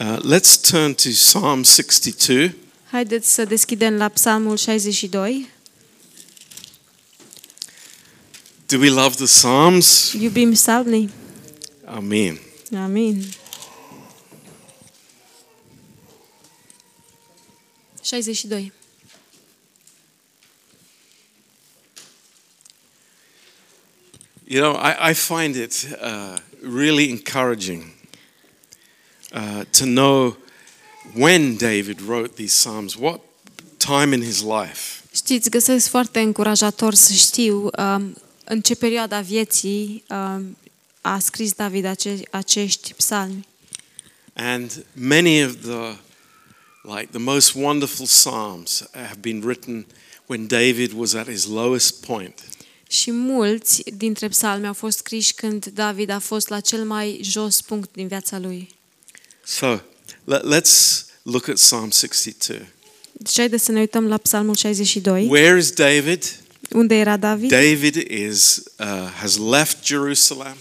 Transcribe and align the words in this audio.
Uh, 0.00 0.18
let's 0.24 0.56
turn 0.56 0.94
to 0.94 1.10
Psalm 1.10 1.62
62. 1.62 2.54
Haideți 2.90 3.32
să 3.34 3.44
deschidem 3.44 3.96
la 3.96 4.08
Psalmul 4.08 4.56
62. 4.56 5.48
Do 8.66 8.78
we 8.78 8.88
love 8.88 9.14
the 9.14 9.24
Psalms? 9.24 10.12
Iubim 10.12 10.52
psalmii? 10.52 11.10
Amen. 11.84 12.38
Amen. 12.74 13.24
62. 18.00 18.72
You 24.44 24.60
know, 24.60 24.74
I, 24.76 25.10
I 25.10 25.14
find 25.14 25.56
it 25.56 25.86
uh, 26.00 26.36
really 26.62 27.10
encouraging 27.10 27.99
uh, 29.34 29.60
to 29.78 29.84
know 29.84 30.36
when 31.14 31.56
David 31.56 32.00
wrote 32.00 32.34
these 32.34 32.54
Psalms, 32.54 32.96
what 32.96 33.20
time 33.78 34.14
in 34.14 34.22
his 34.22 34.42
life. 34.42 35.02
Știți, 35.14 35.50
găsesc 35.50 35.88
foarte 35.88 36.20
încurajator 36.20 36.94
să 36.94 37.12
știu 37.12 37.70
um, 37.78 38.16
în 38.44 38.60
ce 38.60 38.74
perioada 38.74 39.20
vieții 39.20 40.04
um, 40.08 40.56
a 41.00 41.18
scris 41.18 41.52
David 41.52 41.84
ace- 41.84 42.22
acești 42.30 42.94
psalmi. 42.94 43.46
And 44.34 44.84
many 44.92 45.44
of 45.44 45.52
the 45.62 45.96
like 46.82 47.08
the 47.10 47.18
most 47.18 47.54
wonderful 47.54 48.06
psalms 48.06 48.88
have 48.92 49.18
been 49.20 49.40
written 49.44 49.86
when 50.26 50.46
David 50.46 50.92
was 50.92 51.14
at 51.14 51.28
his 51.28 51.46
lowest 51.46 52.04
point. 52.04 52.42
Și 52.88 53.10
mulți 53.10 53.82
dintre 53.96 54.28
psalmi 54.28 54.66
au 54.66 54.72
fost 54.72 54.98
scriși 54.98 55.34
când 55.34 55.66
David 55.66 56.10
a 56.10 56.18
fost 56.18 56.48
la 56.48 56.60
cel 56.60 56.84
mai 56.84 57.20
jos 57.22 57.60
punct 57.60 57.88
din 57.92 58.06
viața 58.06 58.38
lui. 58.38 58.68
So 59.50 59.80
let, 60.26 60.44
let's 60.44 61.10
look 61.24 61.48
at 61.48 61.58
Psalm 61.58 61.90
62. 61.90 62.68
Deci 63.12 63.36
haideți 63.36 63.64
să 63.64 63.72
ne 63.72 63.80
uităm 63.80 64.06
la 64.08 64.16
Psalmul 64.16 64.54
62. 64.54 65.26
Where 65.30 65.58
is 65.58 65.70
David? 65.70 66.24
Unde 66.70 66.94
era 66.94 67.16
David? 67.16 67.48
David 67.50 67.94
is 68.10 68.62
uh, 68.78 68.86
has 69.20 69.36
left 69.36 69.84
Jerusalem. 69.84 70.56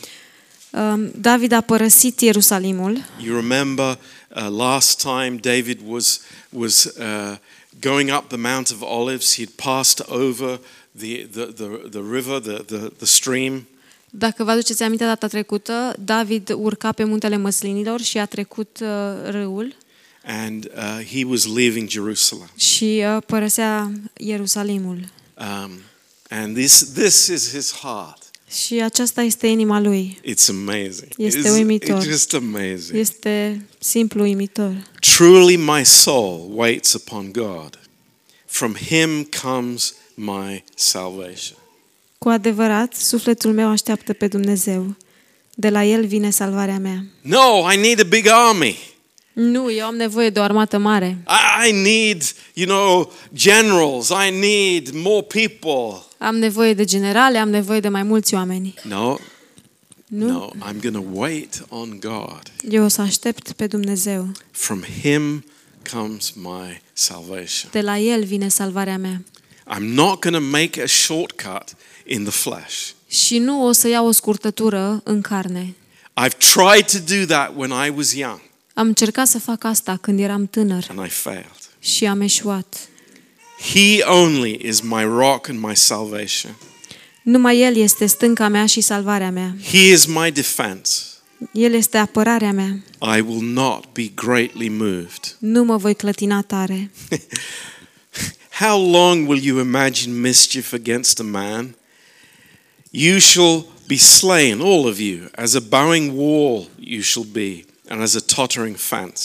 Um, 0.72 1.12
David 1.16 1.52
a 1.52 1.62
părăsit 1.62 2.20
Ierusalimul. 2.20 3.06
You 3.22 3.36
remember 3.36 4.00
uh, 4.36 4.48
last 4.58 5.02
time 5.02 5.38
David 5.42 5.80
was 5.88 6.22
was 6.50 6.84
uh, 6.86 7.36
going 7.80 8.10
up 8.10 8.28
the 8.28 8.38
Mount 8.38 8.70
of 8.70 8.82
Olives. 8.82 9.36
He'd 9.36 9.56
passed 9.56 10.00
over 10.08 10.60
the 10.92 11.28
the 11.32 11.45
the, 11.56 11.90
the 11.90 12.02
river, 12.12 12.40
the, 12.40 12.64
the 12.66 12.92
the 12.98 13.06
stream. 13.06 13.67
Dacă 14.10 14.44
vă 14.44 14.52
aduceți 14.52 14.84
aminte 14.84 15.04
data 15.06 15.28
trecută, 15.28 15.96
David 16.00 16.50
urca 16.56 16.92
pe 16.92 17.04
muntele 17.04 17.38
măslinilor 17.38 18.02
și 18.02 18.18
a 18.18 18.26
trecut 18.26 18.80
uh, 18.82 18.88
râul 19.30 19.76
and 20.26 20.72
uh, 20.76 21.06
he 21.12 21.24
was 21.26 21.46
leaving 21.46 21.90
Jerusalem. 21.90 22.50
și 22.58 23.04
uh, 23.16 23.18
părăsea 23.26 23.92
Ierusalimul. 24.18 25.00
Um, 25.38 25.72
and 26.30 26.56
this 26.58 26.84
this 26.94 27.28
is 27.28 27.50
his 27.54 27.74
heart. 27.74 28.24
Și 28.50 28.82
aceasta 28.82 29.22
este 29.22 29.48
inima 29.48 29.80
lui. 29.80 30.20
It's 30.23 30.50
amazing. 30.50 31.08
Este 31.18 31.40
It's- 31.40 31.52
uimitor. 31.52 32.02
It's 32.02 32.06
just 32.06 32.34
amazing. 32.34 32.98
Este 32.98 33.66
simplu 33.80 34.22
uimitor. 34.22 34.73
Truly, 35.00 35.56
my 35.56 35.86
soul 35.86 36.50
waits 36.54 36.94
upon 36.94 37.32
God. 37.32 37.80
From 38.46 38.76
Him 38.76 39.23
comes 39.42 39.94
my 40.14 40.64
salvation. 40.76 41.58
Cu 42.20 42.30
adevărat, 42.30 42.94
sufletul 42.94 43.53
meu 43.53 43.67
așteaptă 43.70 44.14
pe 44.14 44.28
Dumnezeu. 44.28 44.95
De 45.56 45.70
la 45.70 45.84
El 45.84 46.06
vine 46.06 46.30
salvarea 46.30 46.80
mea. 46.80 47.03
No, 47.22 47.72
I 47.72 47.78
need 47.78 48.00
a 48.00 48.03
big 48.03 48.28
army. 48.28 48.78
Nu, 49.34 49.72
eu 49.72 49.86
am 49.86 49.95
nevoie 49.95 50.30
de 50.30 50.39
o 50.39 50.44
armată 50.44 50.78
mare. 50.78 51.17
I 51.64 51.70
I 51.70 51.72
need, 51.72 52.23
you 52.53 52.67
know, 52.67 53.11
generals. 53.34 54.09
I 54.09 54.31
need 54.39 54.89
more 54.94 55.22
people. 55.28 56.03
Am 56.17 56.36
nevoie 56.38 56.73
de 56.73 56.83
generale, 56.83 57.38
am 57.38 57.49
nevoie 57.49 57.80
de 57.80 57.89
mai 57.89 58.04
mulți 58.04 58.33
oameni. 58.33 58.73
No, 58.83 59.15
Nu? 60.08 60.27
no, 60.27 60.49
I'm 60.70 60.82
going 60.82 60.95
to 60.95 61.04
wait 61.20 61.65
on 61.70 61.98
God. 61.99 62.42
Eu 62.70 62.83
o 62.83 62.88
să 62.88 63.02
aștept 63.02 63.52
pe 63.52 63.67
Dumnezeu. 63.67 64.32
From 64.52 64.83
Him 65.02 65.44
comes 65.92 66.32
my 66.36 66.82
salvation. 66.94 67.71
De 67.71 67.82
la 67.82 67.99
El 67.99 68.23
vine 68.23 68.48
salvarea 68.48 68.98
mea. 68.98 69.21
I'm 69.76 69.94
not 69.94 70.20
going 70.20 70.36
to 70.36 70.42
make 70.52 70.82
a 70.82 70.86
shortcut 70.86 71.64
in 72.09 72.23
the 72.23 72.31
flesh. 72.31 72.87
Și 73.09 73.37
nu 73.37 73.65
o 73.65 73.71
să 73.71 73.87
iau 73.87 74.08
o 74.08 74.11
scurtătură 74.11 75.02
în 75.03 75.21
carne. 75.21 75.75
I've 76.25 76.37
tried 76.53 76.86
to 76.92 76.97
do 77.15 77.25
that 77.25 77.52
when 77.55 77.70
I 77.86 77.89
was 77.95 78.14
young 78.14 78.42
Am 78.73 78.87
încercat 78.87 79.27
să 79.27 79.39
fac 79.39 79.64
asta 79.64 79.97
când 80.02 80.20
eram 80.20 80.45
tânăr 80.47 80.86
and 80.89 81.05
I 81.05 81.09
failed. 81.09 81.52
și 81.80 82.05
am 82.05 82.21
eșuat. 82.21 82.75
He 83.73 84.03
only 84.03 84.59
is 84.64 84.80
my 84.81 85.03
rock 85.03 85.47
and 85.49 85.59
my 85.64 85.75
salvation. 85.75 86.55
Numai 87.23 87.59
El 87.59 87.75
este 87.75 88.05
stânca 88.05 88.47
mea 88.47 88.65
și 88.65 88.81
salvarea 88.81 89.31
mea. 89.31 89.55
He 89.71 89.91
is 89.91 90.05
my 90.05 90.31
defense. 90.31 91.02
El 91.52 91.73
este 91.73 91.97
apărarea 91.97 92.52
mea. 92.52 92.83
I 93.17 93.20
will 93.21 93.41
not 93.43 93.86
be 93.93 94.11
greatly 94.15 94.70
moved. 94.70 95.36
Nu 95.39 95.64
mă 95.64 95.77
voi 95.77 95.95
clătina 95.95 96.41
tare. 96.41 96.91
How 98.59 98.91
long 98.91 99.30
will 99.30 99.43
you 99.43 99.59
imagine 99.59 100.14
mischief 100.20 100.73
against 100.73 101.20
a 101.20 101.23
man? 101.23 101.76
You 102.92 103.20
shall 103.20 103.66
be 103.88 103.98
slain, 103.98 104.61
all 104.61 104.86
of 104.86 105.00
you, 105.00 105.30
as 105.36 105.54
a 105.54 105.60
bowing 105.60 106.11
wall 106.16 106.67
you 106.80 107.02
shall 107.02 107.26
be, 107.32 107.66
and 107.88 108.02
as 108.02 108.16
a 108.16 108.20
tottering 108.20 108.76
fence. 108.76 109.22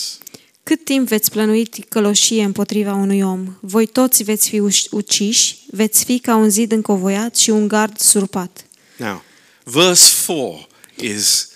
Cât 0.63 0.85
timp 0.85 1.09
veți 1.09 1.31
plănui 1.31 1.65
ticăloșie 1.65 2.43
împotriva 2.45 2.95
unui 2.95 3.23
om? 3.23 3.57
Voi 3.61 3.87
toți 3.87 4.23
veți 4.23 4.49
fi 4.49 4.61
uș- 4.61 4.91
uciși, 4.91 5.57
veți 5.71 6.05
fi 6.05 6.19
ca 6.19 6.37
un 6.37 6.51
zid 6.51 6.73
încovoiat 6.73 7.37
și 7.37 7.51
un 7.51 7.69
gard 7.69 7.99
surpat. 7.99 8.67
Now, 8.97 9.23
verse 9.65 10.15
4 10.27 10.69
is 11.01 11.49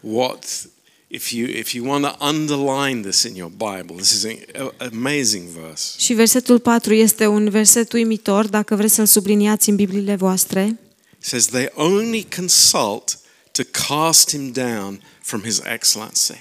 what, 0.00 0.68
if 1.06 1.30
you, 1.30 1.48
if 1.48 1.72
you 1.72 1.86
want 1.86 2.04
to 2.04 2.26
underline 2.26 3.00
this 3.00 3.22
in 3.22 3.34
your 3.34 3.50
Bible, 3.50 3.96
this 3.96 4.10
is 4.10 4.24
an 4.24 4.70
amazing 4.92 5.48
verse. 5.48 5.94
Și 5.98 6.12
versetul 6.12 6.58
4 6.58 6.94
este 6.94 7.26
un 7.26 7.50
verset 7.50 7.92
uimitor, 7.92 8.46
dacă 8.46 8.74
vreți 8.74 8.94
să-l 8.94 9.06
subliniați 9.06 9.68
în 9.68 9.76
Bibliile 9.76 10.14
voastre. 10.14 10.78
It 11.18 11.24
says, 11.24 11.46
They 11.46 11.68
only 11.74 12.26
consult 12.36 13.18
to 13.52 13.62
cast 13.86 14.30
him 14.30 14.52
down 14.52 15.02
from 15.20 15.42
his 15.42 15.60
excellency. 15.64 16.38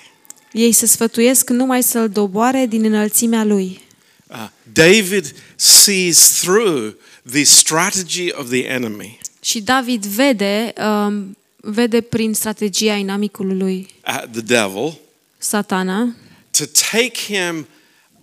Ei 0.52 0.72
se 0.72 0.86
sfătuiesc 0.86 1.50
numai 1.50 1.84
să-l 1.84 2.10
doboare 2.10 2.66
din 2.66 2.84
înălțimea 2.84 3.44
lui. 3.44 3.82
Uh, 4.28 4.48
David 4.74 5.36
sees 5.56 6.40
through 6.42 6.96
the 7.32 7.44
strategy 7.44 8.32
of 8.32 8.50
the 8.50 8.66
enemy, 8.66 9.20
Și 9.42 9.62
David 9.62 10.06
vede, 10.06 10.74
um, 10.78 11.38
vede 11.56 12.02
prin 12.02 12.34
strategia 12.34 12.94
inamicului 12.94 13.58
lui, 13.58 13.90
at 14.02 14.32
the 14.32 14.42
devil, 14.42 14.98
satana, 15.38 16.16
to 16.52 16.66
take 16.66 17.20
him 17.28 17.68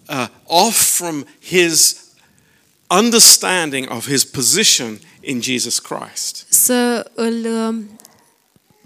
uh, 0.08 0.26
off 0.44 0.96
from 0.96 1.26
his 1.40 1.96
understanding 2.86 3.90
of 3.90 4.06
his 4.06 4.24
position 4.24 4.98
in 5.26 5.42
Jesus 5.42 5.78
Christ. 5.78 6.46
să 6.48 7.10
îl, 7.14 7.44
um, 7.44 7.98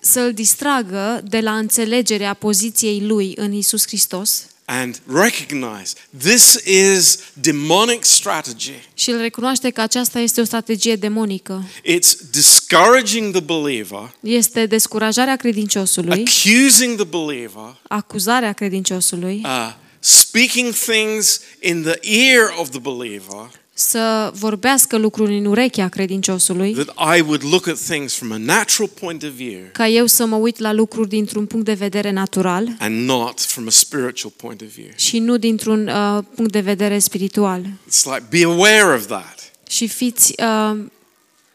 să-l 0.00 0.32
distragă 0.32 1.20
de 1.24 1.40
la 1.40 1.56
înțelegerea 1.56 2.34
poziției 2.34 3.00
lui 3.06 3.32
în 3.36 3.52
Isus 3.52 3.86
Hristos 3.86 4.46
And 4.70 5.00
recognize 5.06 5.94
this 6.18 6.60
is 6.64 7.18
demonic 7.32 8.04
strategy. 8.04 8.72
și 8.94 9.10
îl 9.10 9.18
recunoaște 9.18 9.70
că 9.70 9.80
aceasta 9.80 10.18
este 10.18 10.40
o 10.40 10.44
strategie 10.44 10.96
demonică. 10.96 11.64
It's 11.84 12.30
discouraging 12.30 13.32
the 13.34 13.40
believer, 13.40 14.14
Este 14.20 14.66
descurajarea 14.66 15.36
credinciosului, 15.36 16.10
accusing 16.26 16.96
the 16.96 17.04
believer, 17.04 17.76
acuzarea 17.88 18.52
credinciosului, 18.52 19.42
uh, 19.44 19.74
speaking 20.00 20.72
things 20.74 21.40
in 21.60 21.82
the 21.82 21.98
ear 22.02 22.54
of 22.58 22.68
the 22.70 22.78
believer 22.80 23.50
să 23.78 24.32
vorbească 24.34 24.96
lucruri 24.96 25.38
în 25.38 25.44
urechea 25.44 25.88
credinciosului, 25.88 26.72
that 26.72 27.16
I 27.16 27.20
would 27.20 27.42
look 27.50 27.66
at 27.66 27.78
things 27.78 28.14
from 28.14 28.32
a 28.32 28.36
natural 28.36 28.90
point 29.00 29.22
of 29.22 29.28
view 29.28 29.58
ca 29.72 29.86
eu 29.88 30.06
să 30.06 30.26
mă 30.26 30.36
uit 30.36 30.58
la 30.58 30.72
lucruri 30.72 31.08
dintr-un 31.08 31.46
punct 31.46 31.64
de 31.64 31.72
vedere 31.72 32.10
natural 32.10 32.68
and 32.78 33.04
not 33.06 33.40
from 33.40 33.66
a 33.66 33.70
spiritual 33.70 34.32
point 34.36 34.60
of 34.60 34.66
view. 34.68 34.88
și 34.96 35.18
nu 35.18 35.36
dintr-un 35.36 35.86
uh, 35.88 36.18
punct 36.34 36.52
de 36.52 36.60
vedere 36.60 36.98
spiritual. 36.98 37.60
It's 37.60 38.04
like 38.04 38.24
be 38.30 38.44
aware 38.44 38.94
of 38.94 39.06
that. 39.06 39.50
Și 39.68 39.88
fiți 39.88 40.34
uh, 40.42 40.78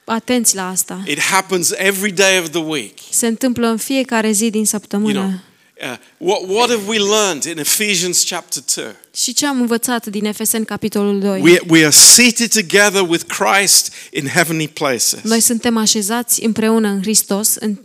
atenți 0.06 0.56
la 0.56 0.70
asta. 0.70 1.04
It 1.08 1.20
happens 1.20 1.72
every 1.76 2.12
day 2.12 2.40
of 2.40 2.50
the 2.50 2.62
week. 2.64 2.98
Se 3.10 3.28
întâmplă 3.28 3.68
în 3.68 3.78
fiecare 3.78 4.32
zi 4.32 4.50
din 4.50 4.54
You 4.56 4.66
săptămână. 4.66 5.20
know, 5.20 5.32
uh, 5.82 5.98
what, 6.18 6.42
what 6.48 6.70
have 6.70 6.88
we 6.88 6.98
learned 7.00 7.44
in 7.44 7.58
Ephesians 7.58 8.24
chapter 8.30 8.64
2? 8.76 8.86
Și 9.14 9.34
ce 9.34 9.46
am 9.46 9.60
învățat 9.60 10.06
din 10.06 10.26
Efeseni 10.26 10.66
capitolul 10.66 11.20
2? 11.20 11.42
We, 11.42 11.60
we 11.68 11.82
are 11.82 11.90
seated 11.90 12.52
together 12.52 13.02
with 13.08 13.24
Christ 13.24 13.94
in 14.12 14.28
heavenly 14.28 14.68
places. 14.68 15.20
Noi 15.24 15.40
suntem 15.40 15.78
așezați 15.78 16.44
împreună 16.44 16.88
în 16.88 17.02
Hristos 17.02 17.56
în, 17.56 17.80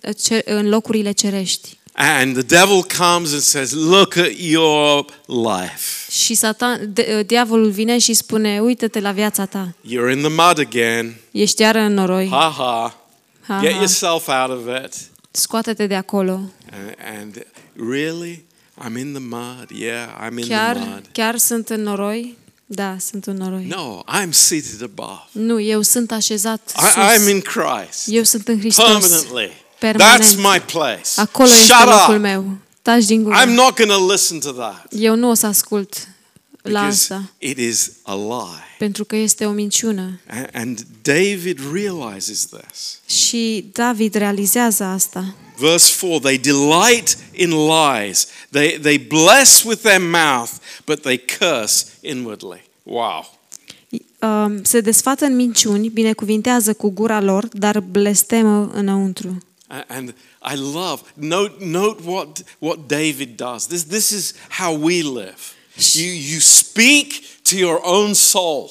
în 0.45 0.69
locurile 0.69 1.13
cerești. 1.13 1.79
And 2.01 2.35
the 2.35 2.43
devil 2.43 2.85
comes 2.85 3.33
and 3.33 3.43
says, 3.43 3.73
Look 3.73 4.17
at 4.17 4.39
your 4.39 5.05
life. 5.27 6.11
Și 6.11 6.35
satan, 6.35 6.93
de, 6.93 7.23
diavolul 7.27 7.71
vine 7.71 7.99
și 7.99 8.15
spune, 8.15 8.61
uită-te 8.61 9.01
la 9.01 9.13
viața 9.13 9.45
ta. 9.45 9.75
You're 9.85 10.13
in 10.13 10.19
the 10.19 10.29
mud 10.29 10.59
again. 10.59 11.17
Ești 11.31 11.63
iară 11.63 11.79
în 11.79 11.95
noroi. 11.95 12.29
Ha 12.31 12.55
ha. 12.57 12.99
Ha, 13.47 13.61
Get 13.63 13.73
ha. 13.73 13.77
yourself 13.77 14.29
out 14.29 14.51
of 14.51 14.85
it. 14.85 14.95
Scoate-te 15.31 15.87
de 15.87 15.95
acolo. 15.95 16.33
And, 16.73 16.95
and 17.21 17.47
really? 17.79 18.45
I'm 18.85 18.97
in 18.97 19.13
the 19.13 19.21
mud. 19.23 19.71
Yeah, 19.71 20.09
I'm 20.29 20.39
in 20.39 20.45
the 20.45 20.49
Chiar, 20.49 20.77
mud. 20.77 21.05
chiar 21.13 21.37
sunt 21.37 21.69
în 21.69 21.83
noroi? 21.83 22.37
Da, 22.67 22.97
sunt 23.01 23.27
în 23.27 23.37
noroi. 23.37 23.65
No, 23.67 24.03
I'm 24.03 24.31
seated 24.31 24.83
above. 24.83 25.21
Nu, 25.33 25.61
eu 25.61 25.83
sunt 25.83 26.13
așezat 26.13 26.73
I, 26.77 27.01
I'm 27.01 27.17
sus. 27.19 27.29
in 27.29 27.41
Christ 27.41 28.03
Eu 28.07 28.23
sunt 28.23 28.49
în 28.49 28.59
Hristos. 28.59 28.85
permanently. 28.85 29.53
Permanent. 29.79 30.23
That's 30.25 30.37
my 30.37 30.61
place. 30.73 31.09
Acolo 31.17 31.49
este 31.49 31.73
Shut 31.73 31.85
locul 31.89 32.15
up. 32.15 32.21
meu. 32.21 32.57
Taci 32.83 33.05
din 33.05 33.23
gură. 33.23 33.37
I'm 33.45 33.55
not 33.55 33.77
going 33.77 33.91
to 33.91 34.13
listen 34.13 34.39
to 34.39 34.51
that 34.53 34.87
Eu 34.91 35.15
nu 35.17 35.31
o 35.31 35.35
să 35.35 35.47
ascult 35.47 36.09
la 36.63 36.71
because 36.81 36.89
asta, 37.13 37.31
it 37.39 37.59
is 37.59 37.91
a 38.03 38.15
lie. 38.15 38.63
pentru 38.79 39.05
că 39.05 39.17
este 39.17 39.45
o 39.47 39.51
minciună. 39.51 40.21
A- 40.31 40.49
And 40.53 40.87
David 41.03 41.61
realizes 41.73 42.47
this. 42.47 43.01
Și 43.17 43.69
David 43.73 44.15
realizează 44.15 44.85
asta. 44.85 45.35
Verse 45.59 45.95
4 46.07 46.19
They 46.19 46.39
delight 46.39 47.19
in 47.33 47.51
lies, 47.51 48.27
they, 48.51 48.79
they 48.81 48.99
bless 48.99 49.63
with 49.63 49.81
their 49.83 50.01
mouth, 50.01 50.51
but 50.87 51.01
they 51.03 51.25
curse 51.39 51.85
inwardly. 52.01 52.63
Wow. 52.83 53.37
Um, 54.21 54.65
Se 54.65 54.81
desfată 54.81 55.25
în 55.25 55.35
minciuni, 55.37 55.89
binecuvintează 55.89 56.75
cu 56.75 56.91
gura 56.91 57.21
lor, 57.21 57.47
dar 57.53 57.81
blestemă 57.81 58.71
înăuntru. 58.75 59.39
A- 59.67 59.85
And 59.89 60.15
I 60.55 60.57
love, 60.57 61.01
note, 61.15 61.65
note 61.65 62.03
what, 62.05 62.43
what 62.59 62.79
David 62.87 63.37
does. 63.37 63.67
This, 63.67 63.83
this 63.85 64.11
is 64.11 64.33
how 64.59 64.79
we 64.83 64.95
live. 64.95 65.37
You, 65.95 66.13
you 66.31 66.41
speak 66.41 67.07
to 67.43 67.57
your 67.57 67.81
own 67.83 68.15
soul. 68.15 68.71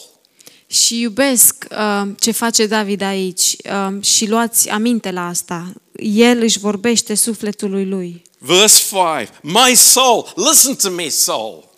Și 0.68 1.00
iubesc 1.00 1.66
um, 2.02 2.14
ce 2.20 2.32
face 2.32 2.66
David 2.66 3.02
aici 3.02 3.56
um, 3.88 4.02
și 4.02 4.28
luați 4.30 4.70
aminte 4.70 5.12
la 5.12 5.28
asta. 5.28 5.74
El 6.00 6.42
își 6.42 6.60
vorbește 6.60 7.16
sufletului 7.16 7.86
lui. 7.86 8.22
Verse 8.38 8.84
5 8.90 9.30
My 9.42 9.76
soul, 9.76 10.34
listen 10.36 10.76
to 10.76 10.90
me, 10.90 11.10
soul. 11.10 11.70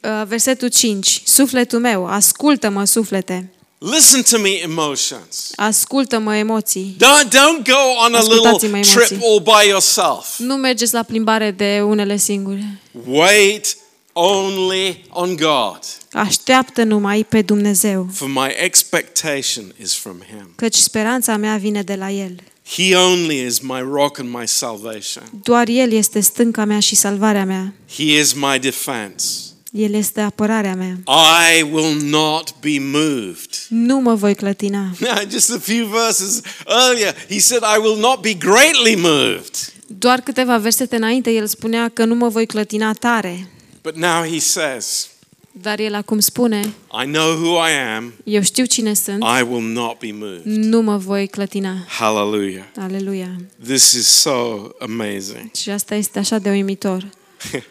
Uh, 0.00 0.22
Versetul 0.26 0.68
5. 0.68 1.22
Sufletul 1.24 1.78
meu, 1.78 2.06
ascultă-mă, 2.06 2.84
suflete. 2.84 3.52
Listen 3.78 4.22
to 4.22 4.38
me, 4.38 4.48
emotions. 4.62 5.50
Ascultă-mă, 5.56 6.36
emoții. 6.36 6.96
Don't, 6.96 7.28
don't 7.28 7.64
go 7.64 8.04
on 8.06 8.14
a 8.14 8.18
Ascultați-mă 8.18 8.76
little 8.76 8.96
emoții. 8.98 9.16
trip 9.16 9.22
all 9.22 9.40
by 9.40 9.68
yourself. 9.68 10.38
Nu 10.38 10.54
mergeți 10.54 10.94
la 10.94 11.02
plimbare 11.02 11.50
de 11.50 11.80
unele 11.84 12.16
singure. 12.16 12.80
Wait 13.06 13.76
only 14.12 15.04
on 15.08 15.36
God, 15.36 15.78
Așteaptă 16.12 16.82
numai 16.82 17.24
pe 17.28 17.42
Dumnezeu, 17.42 18.08
for 18.12 18.28
my 18.28 18.48
expectation 18.56 19.64
is 19.82 19.94
from 19.94 20.16
Him. 20.28 20.52
căci 20.56 20.74
speranța 20.74 21.36
mea 21.36 21.56
vine 21.56 21.82
de 21.82 21.94
la 21.94 22.10
El. 22.10 22.34
He 22.76 22.96
only 22.96 23.44
is 23.46 23.58
my 23.58 23.80
rock 23.92 24.18
and 24.18 24.34
my 24.34 24.46
salvation. 24.48 25.24
Doar 25.42 25.68
El 25.68 25.92
este 25.92 26.20
stânca 26.20 26.64
mea 26.64 26.80
și 26.80 26.94
salvarea 26.94 27.44
mea. 27.44 27.72
He 27.96 28.18
is 28.18 28.32
my 28.32 28.58
defense. 28.60 29.24
El 29.72 29.94
este 29.94 30.20
apărarea 30.20 30.74
mea. 30.74 30.98
I 31.56 31.62
will 31.62 32.00
not 32.02 32.54
be 32.60 32.78
moved. 32.78 33.50
Nu 33.68 34.00
mă 34.00 34.14
voi 34.14 34.34
clătina. 34.34 34.90
Just 35.30 35.50
a 35.52 35.58
few 35.58 35.86
verses 35.86 36.40
earlier, 36.66 37.14
he 37.28 37.38
said, 37.38 37.62
I 37.76 37.80
will 37.80 37.98
not 37.98 38.20
be 38.20 38.32
greatly 38.34 38.94
moved. 38.94 39.72
Doar 39.86 40.20
câteva 40.20 40.58
versete 40.58 40.96
înainte 40.96 41.30
el 41.30 41.46
spunea 41.46 41.88
că 41.88 42.04
nu 42.04 42.14
mă 42.14 42.28
voi 42.28 42.46
clătina 42.46 42.92
tare. 42.92 43.48
But 43.82 43.94
now 43.96 44.24
he 44.24 44.40
says, 44.40 45.08
Dar 45.52 45.80
el 45.80 45.94
acum 45.94 46.20
spune, 46.20 46.60
I 47.02 47.04
know 47.04 47.36
who 47.36 47.56
I 47.68 47.70
am. 47.96 48.12
eu 48.24 48.42
știu 48.42 48.64
cine 48.64 48.94
sunt, 48.94 49.22
I 49.22 49.42
will 49.42 49.62
not 49.72 49.98
be 49.98 50.12
moved. 50.12 50.42
nu 50.44 50.80
mă 50.80 50.96
voi 50.96 51.26
clătina. 51.28 51.84
Hallelujah. 51.88 52.64
Aleluia. 52.76 53.36
This 53.64 53.92
is 53.92 54.06
so 54.06 54.68
amazing. 54.80 55.50
Și 55.54 55.70
asta 55.70 55.94
este 55.94 56.18
așa 56.18 56.38
de 56.38 56.50
uimitor. 56.50 57.08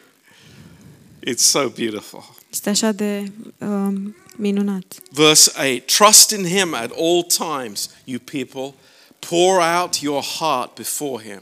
It's 1.27 1.43
so 1.43 1.69
beautiful. 1.69 2.35
Este 2.51 2.69
așa 2.69 2.91
de 2.91 3.31
um, 3.57 4.15
minunat. 4.35 4.83
Verse 5.11 5.51
8 5.75 5.95
Trust 5.95 6.31
in 6.31 6.45
him 6.45 6.73
at 6.73 6.91
all 6.97 7.23
times, 7.23 7.89
you 8.03 8.19
people. 8.19 8.73
Pour 9.19 9.61
out 9.61 9.95
your 9.95 10.23
heart 10.39 10.73
before 10.75 11.23
him. 11.23 11.41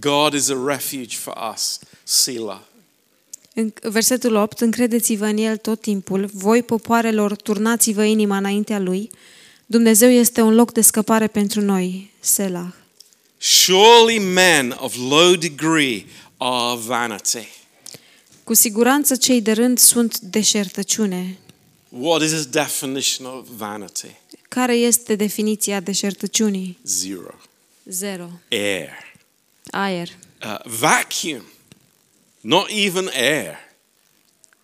God 0.00 0.34
is 0.34 0.48
a 0.48 0.54
refuge 0.64 1.16
for 1.16 1.34
us. 1.54 1.78
Selah. 2.04 2.60
În 3.54 3.72
versetul 3.82 4.34
8, 4.34 4.60
încredeți-vă 4.60 5.24
în 5.24 5.36
El 5.36 5.56
tot 5.56 5.80
timpul, 5.80 6.30
voi 6.32 6.62
popoarelor, 6.62 7.36
turnați-vă 7.36 8.04
inima 8.04 8.36
înaintea 8.36 8.78
Lui. 8.78 9.10
Dumnezeu 9.66 10.08
este 10.08 10.40
un 10.40 10.54
loc 10.54 10.72
de 10.72 10.80
scăpare 10.80 11.26
pentru 11.26 11.60
noi. 11.60 12.10
Selah. 12.20 12.68
Surely 13.38 14.18
men 14.18 14.76
of 14.78 14.96
low 15.08 15.34
degree 15.34 16.06
are 16.36 16.78
vanity. 16.86 17.48
Cu 18.44 18.54
siguranță 18.54 19.16
cei 19.16 19.40
de 19.40 19.52
rând 19.52 19.78
sunt 19.78 20.18
deșertăciune. 20.18 21.38
What 21.88 22.22
is 22.22 22.30
the 22.30 22.48
definition 22.50 23.26
of 23.26 23.48
vanity? 23.56 24.16
Care 24.48 24.74
este 24.74 25.14
definiția 25.14 25.80
deșertăciunii? 25.80 26.78
Zero. 26.84 27.34
Zero. 27.84 28.28
Air. 28.50 28.90
Aer. 29.70 30.08
Uh, 30.44 30.58
vacuum. 30.64 31.42
Not 32.40 32.70
even 32.70 33.10
air. 33.12 33.68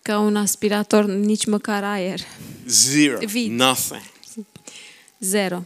Ca 0.02 0.18
un 0.18 0.36
aspirator, 0.36 1.04
nici 1.04 1.44
măcar 1.44 1.84
aer. 1.84 2.20
Zero. 2.68 3.18
Vid. 3.26 3.50
Nothing. 3.50 4.02
Zero. 5.20 5.64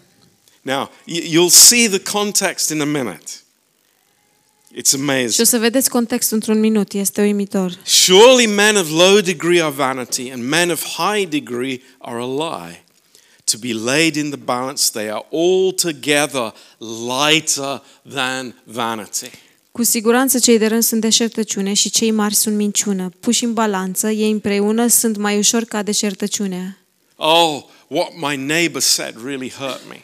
Now, 0.62 0.90
you'll 1.06 1.50
see 1.50 1.88
the 1.88 2.02
context 2.12 2.70
in 2.70 2.80
a 2.80 2.84
minute. 2.84 3.30
It's 4.74 4.94
amazing. 4.94 5.32
Și 5.32 5.40
o 5.40 5.44
să 5.44 5.58
vedeți 5.58 5.90
contextul 5.90 6.36
într-un 6.36 6.60
minut, 6.60 6.92
este 6.92 7.22
uimitor. 7.22 7.78
Surely 7.84 8.46
men 8.46 8.76
of 8.76 8.88
low 8.88 9.20
degree 9.20 9.62
are 9.62 9.72
vanity, 9.72 10.30
and 10.30 10.48
men 10.48 10.70
of 10.70 10.84
high 10.84 11.28
degree 11.28 11.82
are 11.98 12.20
a 12.20 12.26
lie. 12.26 12.84
To 13.44 13.58
be 13.58 13.72
laid 13.72 14.16
in 14.16 14.30
the 14.30 14.38
balance, 14.38 14.90
they 14.90 15.10
are 15.10 15.26
altogether 15.30 16.54
lighter 16.78 17.82
than 18.14 18.54
vanity. 18.64 19.30
Cu 19.80 19.86
siguranță 19.86 20.38
cei 20.38 20.58
de 20.58 20.66
rând 20.66 20.82
sunt 20.82 21.00
deșertăciune 21.00 21.72
și 21.74 21.90
cei 21.90 22.10
mari 22.10 22.34
sunt 22.34 22.56
minciună. 22.56 23.10
Puși 23.20 23.44
în 23.44 23.52
balanță, 23.52 24.10
ei 24.10 24.30
împreună 24.30 24.86
sunt 24.86 25.16
mai 25.16 25.38
ușor 25.38 25.64
ca 25.64 25.82
deșertăciunea. 25.82 26.78
Oh, 27.16 27.62
what 27.86 28.08
my 28.20 28.36
neighbor 28.36 28.80
said 28.80 29.14
really 29.24 29.50
hurt 29.50 29.80
me. 29.88 30.00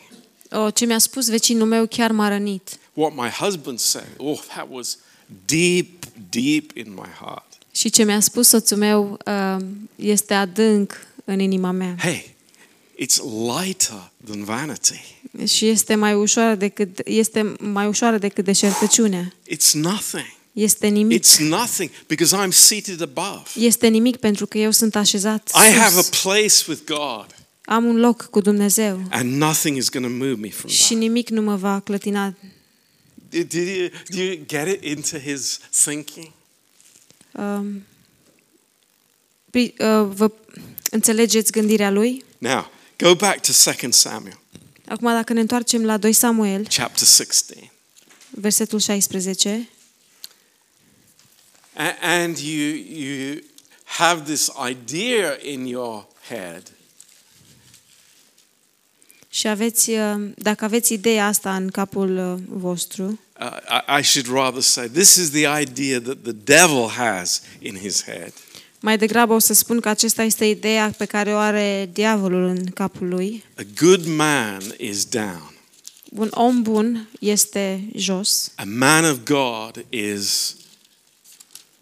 O, 0.58 0.70
ce 0.70 0.84
mi-a 0.84 0.98
spus 0.98 1.28
vecinul 1.28 1.66
meu 1.66 1.86
chiar 1.86 2.12
m-a 2.12 2.28
rănit. 2.28 2.78
What 2.92 3.14
my 3.14 3.28
husband 3.28 3.78
said, 3.78 4.08
oh, 4.16 4.38
that 4.48 4.66
was 4.70 4.98
deep, 5.46 6.04
deep 6.30 6.76
in 6.76 6.92
my 6.94 7.08
heart. 7.20 7.58
Și 7.70 7.90
ce 7.90 8.04
mi-a 8.04 8.20
spus 8.20 8.48
soțul 8.48 8.76
meu 8.76 9.18
uh, 9.26 9.64
este 9.96 10.34
adânc 10.34 11.06
în 11.24 11.40
inima 11.40 11.70
mea. 11.70 11.94
Hey, 11.98 12.34
it's 13.02 13.20
lighter 13.56 14.10
than 14.24 14.44
vanity. 14.44 15.15
Și 15.44 15.66
este 15.68 15.94
mai 15.94 16.14
ușoară 16.14 16.54
decât, 16.54 17.00
este 17.04 17.54
mai 17.60 17.86
ușoară 17.86 18.18
decât 18.18 18.44
deșertăciunea. 18.44 19.32
It's 19.52 19.70
nothing. 19.72 20.24
Este 20.52 20.86
nimic. 20.86 21.24
It's 21.26 21.38
nothing 21.38 21.90
because 22.06 22.36
I'm 22.36 22.50
seated 22.50 23.00
above. 23.02 23.42
Este 23.54 23.86
nimic 23.86 24.16
pentru 24.16 24.46
că 24.46 24.58
eu 24.58 24.70
sunt 24.70 24.94
așezat 24.96 25.48
I 25.54 25.72
have 25.72 25.98
a 25.98 26.02
sus. 26.02 26.08
place 26.08 26.54
with 26.68 26.80
God, 26.86 27.26
Am 27.64 27.84
un 27.84 27.96
loc 27.96 28.22
cu 28.30 28.40
Dumnezeu. 28.40 29.00
and 29.10 29.32
nothing 29.36 29.76
is 29.76 29.88
going 29.88 30.06
to 30.18 30.24
move 30.24 30.40
me 30.40 30.48
from 30.50 30.70
Și 30.70 30.86
that. 30.88 30.98
nimic 30.98 31.28
nu 31.28 31.42
mă 31.42 31.56
va 31.56 31.80
clătina. 31.80 32.34
Did, 33.28 33.48
did 33.48 33.66
you, 33.76 33.88
do 34.08 34.22
you 34.22 34.38
get 34.46 34.66
it 34.68 34.84
into 34.84 35.18
his 35.18 35.58
thinking? 35.84 36.30
Um, 37.32 37.82
pri- 39.50 39.74
uh, 39.78 40.06
vă 40.14 40.30
înțelegeți 40.90 41.52
gândirea 41.52 41.90
lui? 41.90 42.24
Now, 42.38 42.70
go 42.98 43.14
back 43.14 43.40
to 43.46 43.52
2 43.80 43.92
Samuel, 43.92 44.38
Acum, 44.88 45.08
dacă 45.12 45.32
ne 45.32 45.40
întoarcem 45.40 45.84
la 45.84 45.96
2 45.96 46.12
Samuel, 46.12 46.66
chapter 46.68 47.06
16. 47.06 47.70
versetul 48.30 48.78
16, 48.78 49.68
A- 51.74 51.96
And 52.00 52.36
you, 52.38 52.74
you 52.88 53.38
have 53.84 54.22
this 54.32 54.50
idea 54.70 55.38
in 55.42 55.64
your 55.66 56.06
head 56.28 56.70
și 59.28 59.48
aveți, 59.48 59.90
uh, 59.90 60.30
dacă 60.36 60.64
aveți 60.64 60.92
ideea 60.92 61.26
asta 61.26 61.56
în 61.56 61.68
capul 61.68 62.16
uh, 62.32 62.42
vostru, 62.48 63.20
Uh, 63.40 63.56
I, 63.96 64.00
I 64.00 64.02
should 64.02 64.28
rather 64.28 64.62
say 64.62 64.88
this 64.88 65.14
is 65.16 65.30
the 65.30 65.60
idea 65.60 66.00
that 66.00 66.16
the 66.22 66.32
devil 66.32 66.88
has 66.88 67.42
in 67.58 67.76
his 67.78 68.02
head. 68.04 68.32
Mai 68.86 68.98
degrabă 68.98 69.32
o 69.32 69.38
să 69.38 69.52
spun 69.52 69.80
că 69.80 69.88
acesta 69.88 70.22
este 70.22 70.44
ideea 70.44 70.94
pe 70.98 71.04
care 71.04 71.32
o 71.32 71.36
are 71.36 71.90
diavolul 71.92 72.44
în 72.44 72.64
capul 72.64 73.08
lui. 73.08 73.44
A 73.56 73.62
good 73.80 74.06
man 74.06 74.74
is 74.78 75.04
down. 75.04 75.54
Un 76.10 76.28
om 76.30 76.62
bun 76.62 77.08
este 77.20 77.88
jos 77.94 78.52
A 78.54 78.62
man 78.66 79.04
of 79.04 79.18
God 79.24 79.84
is 79.88 80.56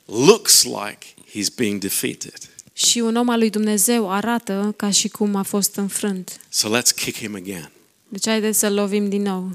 looks 0.05 0.63
like 0.63 1.07
he's 1.31 1.55
being 1.57 1.81
defeated. 1.81 2.39
Și 2.73 2.99
un 2.99 3.17
om 3.17 3.29
al 3.29 3.39
lui 3.39 3.51
Dumnezeu 3.51 4.11
arată 4.11 4.75
ca 4.77 4.91
și 4.91 5.09
cum 5.09 5.35
a 5.35 5.43
fost 5.43 5.77
înfrânt. 5.77 6.41
So 6.49 6.79
let's 6.79 6.95
kick 6.95 7.17
him 7.17 7.35
again. 7.35 7.71
Deci 8.09 8.27
haideți 8.27 8.59
să 8.59 8.71
lovim 8.71 9.09
din 9.09 9.23
nou. 9.23 9.53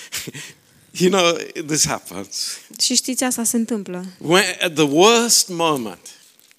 you 1.00 1.10
know, 1.10 1.32
this 1.66 1.86
happens. 1.86 2.58
Și 2.80 2.94
știți, 2.94 3.24
asta 3.24 3.44
se 3.44 3.56
întâmplă. 3.56 4.06
When, 4.18 4.44
at 4.60 4.74
the 4.74 4.82
worst 4.82 5.48
moment, 5.48 5.98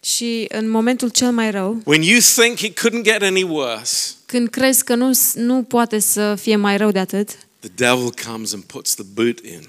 Și 0.01 0.45
în 0.49 0.69
momentul 0.69 1.09
cel 1.09 1.31
mai 1.31 1.51
rău, 1.51 1.81
when 1.85 2.01
you 2.01 2.19
think 2.35 2.59
it 2.59 2.79
couldn't 2.79 3.03
get 3.03 3.21
any 3.21 3.43
worse, 3.43 4.13
când 4.25 4.49
crezi 4.49 4.83
că 4.83 4.95
nu, 4.95 5.11
nu 5.33 5.63
poate 5.63 5.99
să 5.99 6.35
fie 6.35 6.55
mai 6.55 6.77
rău 6.77 6.91
de 6.91 6.99
atât, 6.99 7.29
the 7.59 7.69
devil 7.75 8.09
comes 8.27 8.53
and 8.53 8.63
puts 8.63 8.93
the 8.93 9.03
boot 9.13 9.39
in. 9.45 9.61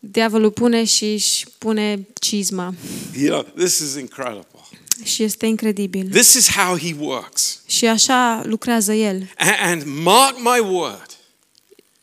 diavolul 0.00 0.50
pune 0.50 0.84
și 0.84 1.04
își 1.12 1.46
pune 1.58 2.06
cizma. 2.20 2.74
You 3.20 3.28
know, 3.28 3.42
this 3.64 3.78
is 3.78 3.94
incredible. 3.94 4.46
Și 5.02 5.22
este 5.22 5.46
incredibil. 5.46 6.08
This 6.10 6.34
is 6.34 6.50
how 6.50 6.78
he 6.78 6.94
works. 6.98 7.62
Și 7.66 7.86
așa 7.86 8.42
lucrează 8.44 8.92
el. 8.92 9.30
A- 9.38 9.56
And 9.70 9.82
mark 10.02 10.36
my 10.38 10.68
word, 10.70 11.06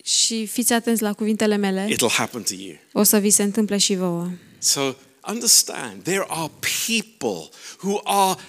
Și 0.04 0.46
fiți 0.46 0.74
atenți 0.74 1.02
la 1.02 1.14
cuvintele 1.14 1.56
mele, 1.56 1.88
it'll 1.90 2.14
happen 2.18 2.42
to 2.44 2.54
you. 2.58 2.76
o 2.94 3.04
să 3.04 3.18
vi 3.18 3.30
se 3.30 3.44
întâmple 3.44 3.78
și 3.78 3.96
vouă. 3.96 4.30
So 4.60 4.94
understand, 5.28 6.04
there 6.04 6.26
are 6.28 6.52
people 6.88 7.50
who 7.84 8.00
are 8.04 8.40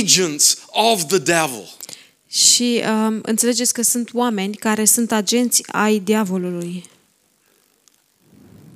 agents 0.00 0.58
of 0.66 1.04
the 1.06 1.18
devil. 1.18 1.76
Și 2.28 2.82
um, 2.88 3.18
înțelegeți 3.22 3.72
că 3.72 3.82
sunt 3.82 4.10
oameni 4.14 4.54
care 4.54 4.84
sunt 4.84 5.12
agenți 5.12 5.62
ai 5.72 5.98
diavolului. 5.98 6.84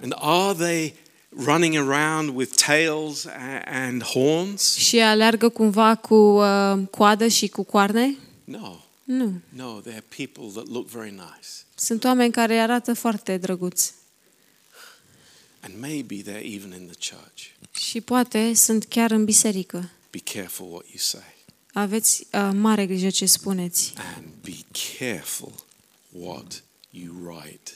And 0.02 0.14
are 0.18 0.54
they 0.58 0.94
running 1.44 1.74
around 1.76 2.36
with 2.36 2.52
tails 2.66 3.24
a- 3.26 3.62
and 3.64 4.02
horns? 4.02 4.74
Și 4.76 4.98
aleargă 5.00 5.48
cumva 5.48 5.94
cu 5.94 6.14
uh, 6.14 6.78
coadă 6.90 7.26
și 7.28 7.48
cu 7.48 7.62
coarne? 7.62 8.16
No. 8.44 8.76
Nu. 9.04 9.32
No, 9.48 9.80
they're 9.80 10.04
people 10.16 10.44
that 10.54 10.68
look 10.68 10.88
very 10.88 11.10
nice. 11.10 11.48
Sunt 11.74 12.04
oameni 12.04 12.32
care 12.32 12.58
arată 12.58 12.94
foarte 12.94 13.36
drăguți. 13.36 13.92
And 15.64 15.74
maybe 15.80 16.22
they're 16.22 16.54
even 16.54 16.72
in 16.72 16.88
the 16.92 17.14
church. 17.14 17.42
Și 17.78 18.00
poate 18.00 18.54
sunt 18.54 18.84
chiar 18.84 19.10
în 19.10 19.24
biserică. 19.24 19.90
Be 20.10 20.18
careful 20.18 20.66
what 20.66 20.84
you 20.84 20.96
say. 20.96 21.34
Aveți 21.72 22.26
uh, 22.32 22.50
mare 22.52 22.86
grijă 22.86 23.10
ce 23.10 23.26
spuneți. 23.26 23.92
And 24.16 24.26
be 24.42 24.56
careful 24.98 25.52
what 26.10 26.62
you 26.90 27.14
write 27.24 27.72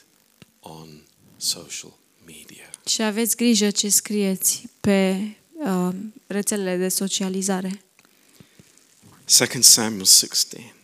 on 0.60 0.88
social 1.36 1.92
media. 2.24 2.70
Și 2.86 3.02
aveți 3.02 3.36
grijă 3.36 3.70
ce 3.70 3.88
scrieți 3.88 4.68
pe 4.80 5.16
uh, 5.52 5.88
rețelele 6.26 6.76
de 6.76 6.88
socializare. 6.88 7.80
2 9.38 9.62
Samuel 9.62 10.04
16. 10.04 10.74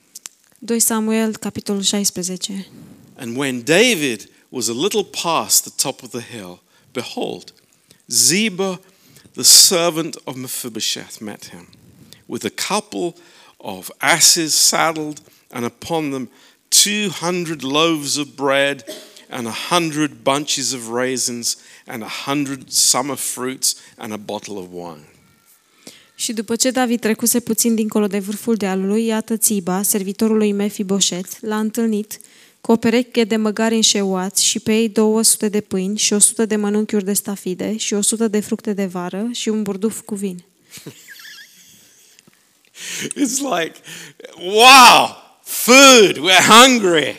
2 0.59 0.81
Samuel, 0.81 1.37
capitolul 1.37 1.83
16. 1.83 2.67
And 3.15 3.37
when 3.37 3.65
David 3.65 4.29
was 4.49 4.69
a 4.69 4.73
little 4.73 5.05
past 5.23 5.63
the 5.63 5.73
top 5.77 6.03
of 6.03 6.11
the 6.11 6.37
hill, 6.37 6.63
behold, 6.93 7.53
Ziba, 8.11 8.79
the 9.35 9.45
servant 9.45 10.17
of 10.27 10.37
Mephibosheth, 10.37 11.21
met 11.21 11.45
him 11.45 11.69
with 12.27 12.45
a 12.45 12.51
couple 12.51 13.15
of 13.57 13.91
asses 14.01 14.55
saddled, 14.55 15.21
and 15.51 15.65
upon 15.65 16.11
them 16.11 16.29
two 16.69 17.11
hundred 17.11 17.63
loaves 17.63 18.17
of 18.17 18.27
bread, 18.35 18.85
and 19.29 19.47
a 19.47 19.57
hundred 19.71 20.23
bunches 20.23 20.73
of 20.73 20.89
raisins, 20.89 21.57
and 21.87 22.03
a 22.03 22.13
hundred 22.27 22.71
summer 22.71 23.17
fruits, 23.17 23.77
and 23.97 24.13
a 24.13 24.17
bottle 24.17 24.59
of 24.59 24.67
wine. 24.71 25.07
Și 26.15 26.33
după 26.33 26.57
ce 26.57 26.71
David 26.71 27.01
trecuse 27.01 27.41
puțin 27.41 27.75
dincolo 27.75 28.07
de 28.07 28.19
vârful 28.19 28.55
dealului, 28.55 29.05
iată 29.05 29.37
Țiba, 29.37 29.83
servitorul 29.83 30.37
lui 30.37 30.53
Mefiboset, 30.53 31.41
l-a 31.41 31.59
întâlnit 31.59 32.21
cu 32.63 32.73
o 32.73 32.77
pereche 32.77 33.25
de 33.25 33.37
măgari 33.37 33.75
înșeuați 33.75 34.45
și 34.45 34.61
pe 34.61 34.73
ei 34.73 34.89
200 34.89 35.49
de 35.49 35.61
pâini 35.61 35.99
și 35.99 36.13
100 36.13 36.47
de 36.47 36.57
mănunchiuri 36.57 37.05
de 37.05 37.13
stafide 37.13 37.77
și 37.77 37.95
100 37.95 38.29
de 38.29 38.41
fructe 38.41 38.73
de 38.73 38.87
vară 38.87 39.29
și 39.33 39.49
un 39.49 39.63
burduf 39.63 40.01
cu 40.01 40.15
vin. 40.15 40.45
It's 43.23 43.41
like, 43.41 43.75
wow, 44.39 45.17
food, 45.43 46.17
we're 46.17 46.47
hungry. 46.49 47.17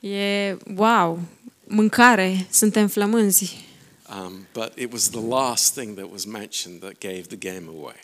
E 0.00 0.56
wow, 0.74 1.20
mâncare, 1.64 2.46
suntem 2.50 2.88
flămânzi. 2.88 3.64
Um, 4.20 4.46
but 4.52 4.72
it 4.78 4.92
was 4.92 5.08
the 5.08 5.26
last 5.28 5.74
thing 5.78 5.96
that 5.96 6.08
was 6.12 6.24
mentioned 6.24 6.80
that 6.80 6.98
gave 6.98 7.20
the 7.20 7.36
game 7.36 7.66
away. 7.78 7.96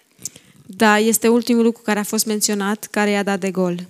Da, 0.66 0.98
este 0.98 1.28
ultimul 1.28 1.62
lucru 1.62 1.82
care 1.82 1.98
a 1.98 2.02
fost 2.02 2.26
menționat, 2.26 2.88
care 2.90 3.10
i-a 3.10 3.22
dat 3.22 3.40
de 3.40 3.50
gol. 3.50 3.86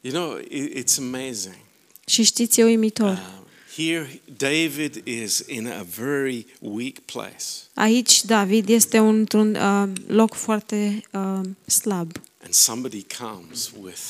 You 0.00 0.12
know, 0.12 0.38
it, 0.48 0.84
it's 0.84 0.98
amazing. 0.98 1.63
Și 2.06 2.22
știți, 2.22 2.60
e 2.60 2.64
uimitor. 2.64 3.08
Um, 3.10 3.46
here, 3.76 4.20
David 4.36 5.06
is 5.06 5.38
in 5.46 5.66
a 5.68 5.82
very 5.96 6.46
weak 6.60 6.98
place, 7.04 7.44
Aici 7.74 8.24
David 8.24 8.68
este 8.68 8.98
un- 8.98 9.18
într-un 9.18 9.54
uh, 9.54 9.88
loc 10.06 10.34
foarte 10.34 11.04
uh, 11.12 11.40
slab. 11.66 12.12
and 12.44 12.52
somebody 12.52 13.06
comes 13.18 13.70
with 13.80 14.00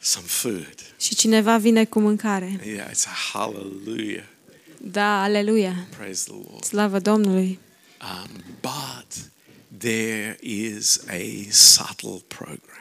some 0.00 0.26
food. 0.26 0.74
Și 0.98 1.14
cineva 1.14 1.58
vine 1.58 1.84
cu 1.84 2.00
mâncare. 2.00 2.60
Yeah, 2.66 2.90
it's 2.90 3.04
a 3.06 3.10
hallelujah. 3.32 4.24
Da, 4.80 5.22
aleluia. 5.22 5.86
Praise 5.96 6.24
the 6.24 6.32
Lord. 6.32 6.64
Slavă 6.64 6.98
Domnului. 6.98 7.58
Um, 8.00 8.30
but 8.60 9.30
there 9.78 10.38
is 10.40 11.00
a 11.08 11.50
subtle 11.50 12.22
program. 12.28 12.78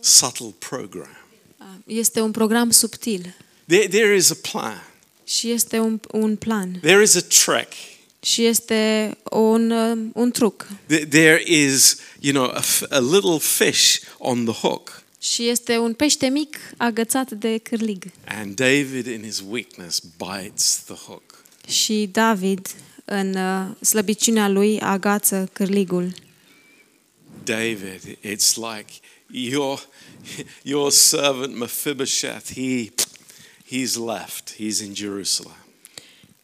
Subtle 0.00 0.54
program. 0.58 1.19
Este 1.86 2.20
un 2.20 2.30
program 2.30 2.70
subtil 2.70 3.34
There, 3.66 3.88
there 3.88 4.14
is 4.16 4.30
a 4.30 4.36
plan. 4.52 4.82
și 5.24 5.50
este 5.50 5.78
un, 5.78 6.00
un 6.12 6.36
plan 6.36 6.78
There 6.82 7.02
is 7.02 7.14
a 7.14 7.20
trick. 7.20 7.72
și 8.22 8.44
este 8.44 9.10
un, 9.30 9.70
uh, 9.70 9.98
un 10.14 10.30
truc 10.30 10.66
There- 10.86 11.08
There 11.08 11.42
is, 11.46 11.96
you 12.20 12.32
know, 12.32 12.44
a, 12.56 12.60
f- 12.62 12.88
a 12.88 12.98
little 12.98 13.38
fish 13.38 13.98
on 14.18 14.44
the 14.44 14.54
hook. 14.54 15.02
și 15.20 15.48
este 15.48 15.78
un 15.78 15.92
pește 15.94 16.26
mic 16.28 16.56
agățat 16.76 17.30
de 17.30 17.58
cârlig. 17.58 18.04
And 18.24 18.54
David, 18.54 19.06
in 19.06 19.22
his 19.22 19.42
weakness, 19.48 20.02
bites 20.16 20.82
the 20.86 20.94
hook. 20.94 21.22
Și 21.68 22.08
David, 22.12 22.68
în 23.04 23.34
uh, 23.34 23.84
slăbiciunea 23.86 24.48
lui, 24.48 24.80
agață 24.80 25.48
cârligul. 25.52 26.12
David, 27.44 28.00
it's 28.22 28.54
like 28.56 28.92
your, 29.30 29.88
your 30.62 30.90
servant 30.90 31.56
Mephibosheth, 31.56 32.54
he, 32.54 32.90
he's 33.70 33.96
left. 33.96 34.54
He's 34.54 34.80
in 34.84 34.94
Jerusalem. 34.94 35.54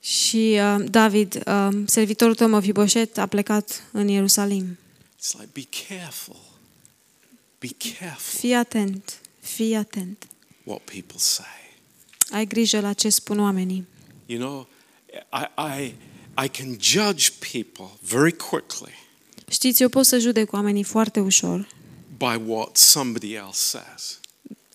Și 0.00 0.59
uh, 0.61 0.85
David, 0.90 1.42
uh, 1.47 1.68
servitorul 1.87 2.35
tău 2.35 2.49
Mephiboset, 2.49 3.18
a 3.18 3.26
plecat 3.26 3.83
în 3.92 4.09
Ierusalim. 4.09 4.78
It's 5.18 5.33
like, 5.38 5.50
be 5.52 5.66
careful. 5.88 6.37
Be 7.59 7.68
careful 7.99 8.38
Fii 8.38 8.54
atent, 8.54 9.21
fii 9.40 9.75
atent. 9.75 10.26
what 10.64 10.80
people 10.80 11.16
say. 11.18 11.75
Ai 12.30 12.47
grijă 12.47 12.80
la 12.80 12.92
ce 12.92 13.09
spun 13.09 13.38
oamenii. 13.40 13.87
You 14.26 14.38
know, 14.40 14.68
I, 15.33 15.45
I, 15.80 15.95
I 16.45 16.49
can 16.49 16.76
judge 16.80 17.28
people 17.52 17.99
very 18.00 18.37
quickly 18.37 18.92
Știți, 19.50 19.83
eu 19.83 19.88
pot 19.88 20.06
să 20.06 20.18
judec 20.18 20.52
oamenii 20.52 20.83
foarte 20.83 21.21
ușor, 21.21 21.68
by 22.18 22.42
what 22.46 22.76
somebody 22.76 23.35
else 23.35 23.58
says. 23.58 24.18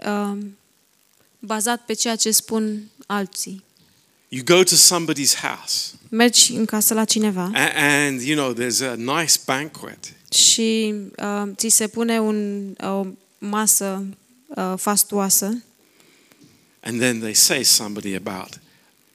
uh, 0.08 0.38
bazat 1.40 1.86
pe 1.86 1.94
ceea 1.94 2.16
ce 2.16 2.32
spun 2.32 2.90
alții. 3.08 3.64
You 4.28 4.44
go 4.44 4.64
to 4.64 4.76
somebody's 4.76 5.36
house 5.42 5.92
Mergi 6.10 6.54
în 6.54 6.66
casă 6.66 6.94
la 6.94 7.06
cineva 7.06 7.52
a- 7.54 7.72
and, 8.06 8.22
you 8.22 8.36
know, 8.38 8.54
there's 8.66 8.82
a 8.92 8.94
nice 8.96 9.34
banquet. 9.46 10.14
și 10.34 10.94
uh, 11.18 11.44
ți 11.56 11.68
se 11.70 11.88
pune 11.88 12.20
un, 12.20 12.70
o 12.82 13.06
masă 13.38 14.06
uh, 14.48 14.74
fastuoasă 14.78 15.64
And 16.84 17.00
then 17.00 17.20
they 17.20 17.34
say 17.34 17.64
somebody 17.64 18.16
about, 18.16 18.60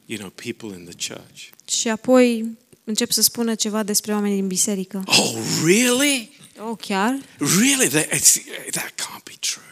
you 0.07 0.19
know, 0.19 0.31
people 0.31 0.79
in 0.79 0.85
the 0.89 1.15
church. 1.15 1.49
și 1.69 1.89
apoi 1.89 2.57
încep 2.85 3.11
să 3.11 3.23
spună 3.23 3.55
ceva 3.55 3.83
despre 3.83 4.13
oamenii 4.13 4.37
din 4.37 4.47
biserică. 4.47 5.03
Oh, 5.07 5.35
really? 5.65 6.31
Oh, 6.59 6.79
chiar? 6.81 7.19
Really? 7.39 7.89
That, 7.89 8.05
it's, 8.13 8.39
that 8.71 8.93
can't 8.95 9.25
be 9.25 9.35
true. 9.41 9.65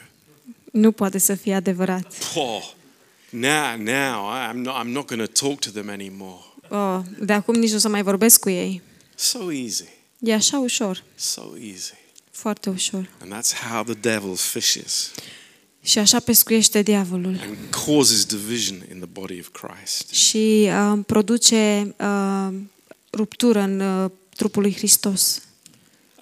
Nu 0.72 0.92
poate 0.92 1.18
să 1.18 1.34
fie 1.34 1.54
adevărat. 1.54 2.12
Oh, 2.34 2.62
now, 3.30 3.76
now, 3.76 4.30
I'm 4.50 4.54
not, 4.56 4.84
I'm 4.84 4.90
not 4.92 5.06
going 5.06 5.28
to 5.28 5.46
talk 5.46 5.58
to 5.60 5.70
them 5.70 5.88
anymore. 5.88 6.42
Oh, 6.68 7.00
de 7.20 7.32
acum 7.32 7.54
nici 7.54 7.70
nu 7.70 7.76
o 7.76 7.78
să 7.78 7.88
mai 7.88 8.02
vorbesc 8.02 8.40
cu 8.40 8.50
ei. 8.50 8.82
So 9.14 9.52
easy. 9.52 9.84
E 10.18 10.34
așa 10.34 10.58
ușor, 10.58 11.02
So 11.14 11.42
easy. 11.60 11.92
foarte 12.30 12.70
ușor. 12.70 13.08
And 13.20 13.32
that's 13.34 13.52
how 13.70 13.82
the 13.84 13.94
devil 13.94 14.34
fishes 14.36 15.10
Și 15.82 15.98
așa 15.98 16.20
pescuiește 16.20 16.82
diavolul. 16.82 17.38
and 17.42 17.56
causes 17.86 18.24
division 18.24 18.76
in 18.90 18.96
the 18.96 19.06
body 19.12 19.38
of 19.40 19.48
Christ. 19.52 20.10
Și 20.12 20.68
uh, 20.92 20.98
produce 21.06 21.94
uh, 21.98 22.48
ruptură 23.12 23.58
în 23.60 23.80
uh, 23.80 24.10
trupul 24.36 24.62
lui 24.62 24.74
Hristos. 24.74 25.42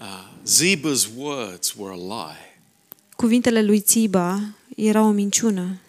Uh, 0.00 0.30
Ziba's 0.46 1.06
words 1.16 1.74
were 1.76 1.92
a 1.92 1.96
lie. 1.96 2.60
Cuvintele 3.16 3.62
lui 3.62 3.80
Țiba 3.80 4.40
erau 4.76 5.06
o 5.06 5.10
minciună 5.10 5.80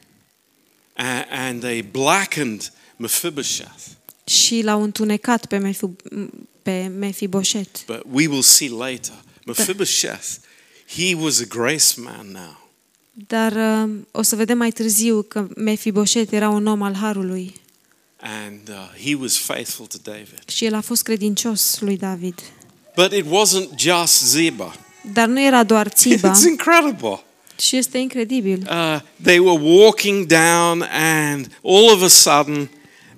A- 0.93 1.25
and 1.29 1.59
they 1.61 1.81
blackened 1.81 2.73
Mephibosheth. 2.95 3.83
și 4.25 4.61
l-au 4.61 4.83
întunecat 4.83 5.45
pe, 5.45 5.57
Mefi, 5.57 5.85
pe 6.61 6.87
Mefiboset. 6.97 7.85
But 7.85 8.01
we 8.11 8.27
will 8.27 8.41
see 8.41 8.69
later. 8.69 9.13
Mephibosheth, 9.45 10.27
he 10.95 11.15
was 11.15 11.39
a 11.39 11.45
grace 11.45 11.99
man 12.01 12.27
now. 12.31 12.61
Dar 13.27 13.83
uh, 13.85 13.95
o 14.11 14.21
să 14.21 14.35
vedem 14.35 14.57
mai 14.57 14.71
târziu 14.71 15.21
că 15.21 15.47
Mefiboset 15.55 16.31
era 16.31 16.49
un 16.49 16.65
om 16.67 16.81
al 16.81 16.93
harului 16.95 17.53
And 18.17 18.69
uh, 18.69 19.03
he 19.05 19.15
was 19.15 19.37
faithful 19.37 19.85
to 19.85 19.97
David. 20.03 20.49
și 20.49 20.65
el 20.65 20.73
a 20.73 20.81
fost 20.81 21.03
credincios 21.03 21.79
lui 21.79 21.97
David. 21.97 22.39
But 22.95 23.11
it 23.11 23.25
wasn't 23.25 23.75
just 23.75 24.25
Ziba. 24.25 24.75
Dar 25.13 25.27
nu 25.27 25.41
era 25.41 25.63
doar 25.63 25.89
Țiba 25.99 26.31
It's 26.33 26.43
incredible. 26.47 27.23
și 27.59 27.77
este 27.77 27.97
incredibil. 27.97 28.67
Uh, 28.71 28.99
they 29.21 29.39
were 29.39 29.59
walking 29.63 30.25
down, 30.25 30.81
and 30.91 31.47
all 31.63 31.89
of 31.93 32.01
a 32.01 32.07
sudden, 32.07 32.69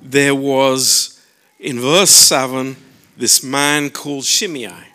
there 0.10 0.32
was, 0.39 1.12
in 1.60 1.79
verse 1.79 2.36
7, 2.36 2.75
this 3.17 3.39
man 3.39 3.89
called 3.89 4.24
Shimei. 4.24 4.94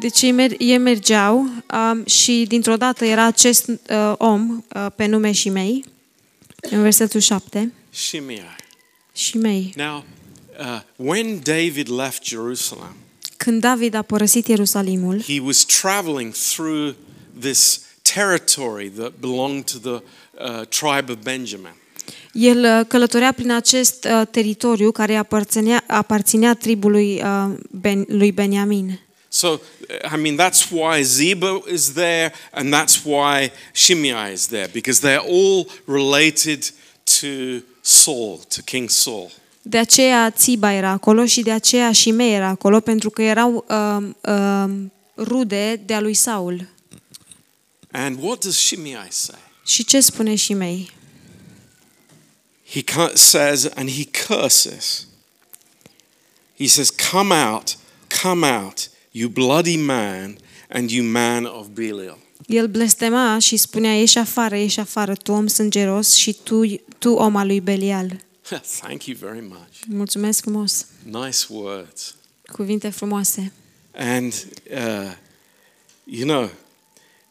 Deci 0.00 0.22
ei, 0.22 0.30
mer- 0.32 0.54
ei 0.58 0.78
mergeau 0.78 1.38
um, 1.38 2.04
și 2.06 2.44
dintr-o 2.48 2.76
dată 2.76 3.04
era 3.04 3.24
acest 3.24 3.68
uh, 3.68 4.12
om 4.16 4.64
uh, 4.74 4.86
pe 4.96 5.06
nume 5.06 5.32
Shimei, 5.32 5.84
în 6.70 6.82
versetul 6.82 7.20
7, 7.20 7.72
Shimei. 7.90 8.42
Shimei. 9.12 9.72
Now, 9.76 10.04
uh, 10.60 10.80
when 10.96 11.40
David 11.42 11.88
left 11.88 12.24
Jerusalem, 12.24 12.96
Când 13.36 13.60
David 13.60 13.94
a 13.94 14.02
părăsit 14.02 14.46
Ierusalimul, 14.46 15.22
he 15.22 15.40
was 15.40 15.64
traveling 15.64 16.32
through 16.32 16.94
this 17.40 17.80
territory 18.02 18.90
that 18.90 19.12
belonged 19.20 19.64
to 19.64 19.78
the 19.78 20.02
uh, 20.44 20.66
tribe 20.66 21.12
of 21.12 21.18
Benjamin. 21.22 21.74
el 22.36 22.64
uh, 22.64 22.86
călătorea 22.88 23.32
prin 23.32 23.50
acest 23.50 24.04
uh, 24.04 24.26
teritoriu 24.30 24.90
care 24.90 25.16
aparținea, 25.16 25.84
aparținea 25.86 26.54
tribului 26.54 27.22
uh, 27.22 27.54
ben, 27.70 28.04
lui 28.08 28.32
Beniamin. 28.32 29.00
So, 29.28 29.48
uh, 29.48 29.58
I 30.14 30.20
mean, 30.20 30.36
that's 30.36 30.70
why 30.70 31.02
Ziba 31.02 31.62
is 31.72 31.92
there, 31.92 32.32
and 32.52 32.74
that's 32.74 33.02
why 33.04 33.52
Shimei 33.72 34.32
is 34.32 34.46
there, 34.46 34.68
because 34.72 35.00
they're 35.00 35.26
all 35.28 35.66
related 35.84 36.72
to 37.20 37.62
Saul, 37.80 38.38
to 38.48 38.62
King 38.64 38.88
Saul. 38.88 39.30
De 39.68 39.78
aceea 39.78 40.30
Țiba 40.30 40.72
era 40.72 40.88
acolo 40.90 41.24
și 41.26 41.40
de 41.42 41.50
aceea 41.50 41.92
Shimei 41.92 42.34
era 42.34 42.46
acolo, 42.48 42.80
pentru 42.80 43.10
că 43.10 43.22
erau 43.22 43.64
uh, 43.68 44.08
uh, 44.20 44.74
rude 45.16 45.82
de-a 45.86 46.00
lui 46.00 46.14
Saul. 46.14 46.68
And 47.90 48.18
what 48.22 48.40
does 48.44 48.56
Shimei 48.56 49.06
say? 49.08 49.38
Și 49.64 49.84
ce 49.84 50.00
spune 50.00 50.34
Shimei? 50.36 50.90
He 52.70 52.82
cu- 52.82 53.10
says, 53.14 53.68
and 53.74 53.90
he 53.90 54.04
curses. 54.26 55.06
He 56.58 56.66
says, 56.66 56.90
Come 57.12 57.34
out, 57.34 57.76
come 58.22 58.46
out, 58.46 58.90
you 59.10 59.28
bloody 59.28 59.76
man, 59.76 60.36
and 60.68 60.90
you 60.90 61.04
man 61.10 61.44
of 61.44 61.66
Belial. 61.66 62.18
El 62.46 62.66
blestema 62.66 63.38
și 63.38 63.56
spunea, 63.56 63.98
ieși 63.98 64.18
afară, 64.18 64.56
ieși 64.56 64.80
afară, 64.80 65.14
tu 65.14 65.32
om 65.32 65.46
sângeros 65.46 66.14
și 66.14 66.36
tu, 66.42 66.60
tu 66.98 67.08
om 67.12 67.36
al 67.36 67.46
lui 67.46 67.60
Belial. 67.60 68.24
Thank 68.80 69.06
you 69.06 69.16
very 69.16 69.40
much. 69.40 69.86
Mulțumesc 69.88 70.40
frumos. 70.40 70.86
Nice 71.02 71.46
words. 71.48 72.14
Cuvinte 72.52 72.88
frumoase. 72.88 73.52
And, 73.92 74.46
uh, 74.70 75.12
you 76.04 76.24
know, 76.24 76.50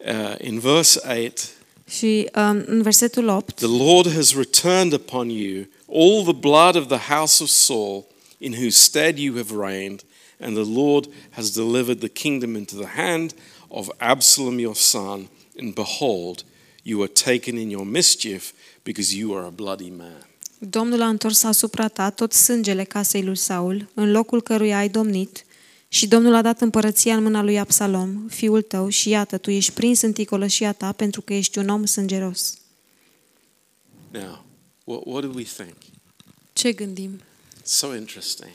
uh, 0.06 0.36
in 0.40 0.60
verse 0.60 1.00
8, 1.24 1.56
Și 1.88 2.30
um, 2.36 2.64
în 2.66 2.82
versetul 2.82 3.28
8, 3.28 3.56
the 3.56 3.66
Lord 3.66 4.12
has 4.12 4.36
returned 4.36 4.94
upon 4.94 5.30
you 5.30 5.66
all 5.88 6.24
the 6.24 6.34
blood 6.34 6.76
of 6.76 6.88
the 6.88 7.14
house 7.14 7.44
of 7.44 7.50
Saul, 7.50 8.06
in 8.38 8.54
whose 8.54 8.78
stead 8.78 9.18
you 9.18 9.36
have 9.36 9.52
reigned, 9.52 10.04
and 10.40 10.56
the 10.56 10.82
Lord 10.82 11.08
has 11.30 11.52
delivered 11.52 12.00
the 12.00 12.10
kingdom 12.10 12.56
into 12.56 12.76
the 12.76 12.88
hand 12.88 13.34
of 13.70 13.90
Absalom 14.00 14.60
your 14.60 14.76
son, 14.76 15.28
and 15.58 15.76
behold, 15.76 16.44
you 16.84 17.02
are 17.02 17.14
taken 17.14 17.58
in 17.58 17.70
your 17.72 17.86
mischief, 17.86 18.54
because 18.84 19.16
you 19.16 19.34
are 19.34 19.46
a 19.46 19.52
bloody 19.52 19.90
man. 19.90 20.25
Domnul 20.58 21.02
a 21.02 21.08
întors 21.08 21.44
asupra 21.44 21.88
ta 21.88 22.10
tot 22.10 22.34
sângele 22.34 22.84
casei 22.84 23.24
lui 23.24 23.38
Saul, 23.38 23.90
în 23.94 24.12
locul 24.12 24.42
căruia 24.42 24.78
ai 24.78 24.90
domnit, 24.90 25.46
și 25.88 26.08
Domnul 26.08 26.34
a 26.34 26.42
dat 26.42 26.62
împărăția 26.62 27.16
în 27.16 27.24
mâna 27.24 27.42
lui 27.42 27.60
Absalom, 27.60 28.28
fiul 28.28 28.62
tău, 28.62 28.90
și 28.90 29.10
iată, 29.10 29.38
tu 29.38 29.52
ești 29.52 29.72
prins 29.72 30.02
în 30.02 30.14
ticolășia 30.14 30.74
ta 30.74 30.92
pentru 30.92 31.22
că 31.22 31.34
ești 31.34 31.58
un 31.58 31.70
om 31.70 31.86
sângeros. 31.86 32.58
Now, 34.12 34.46
what, 34.84 35.02
what 35.06 35.24
do 35.24 35.32
we 35.36 35.44
think? 35.44 35.74
Ce 36.54 36.72
gândim? 36.72 37.22
So 37.64 37.96
interesting. 37.96 38.52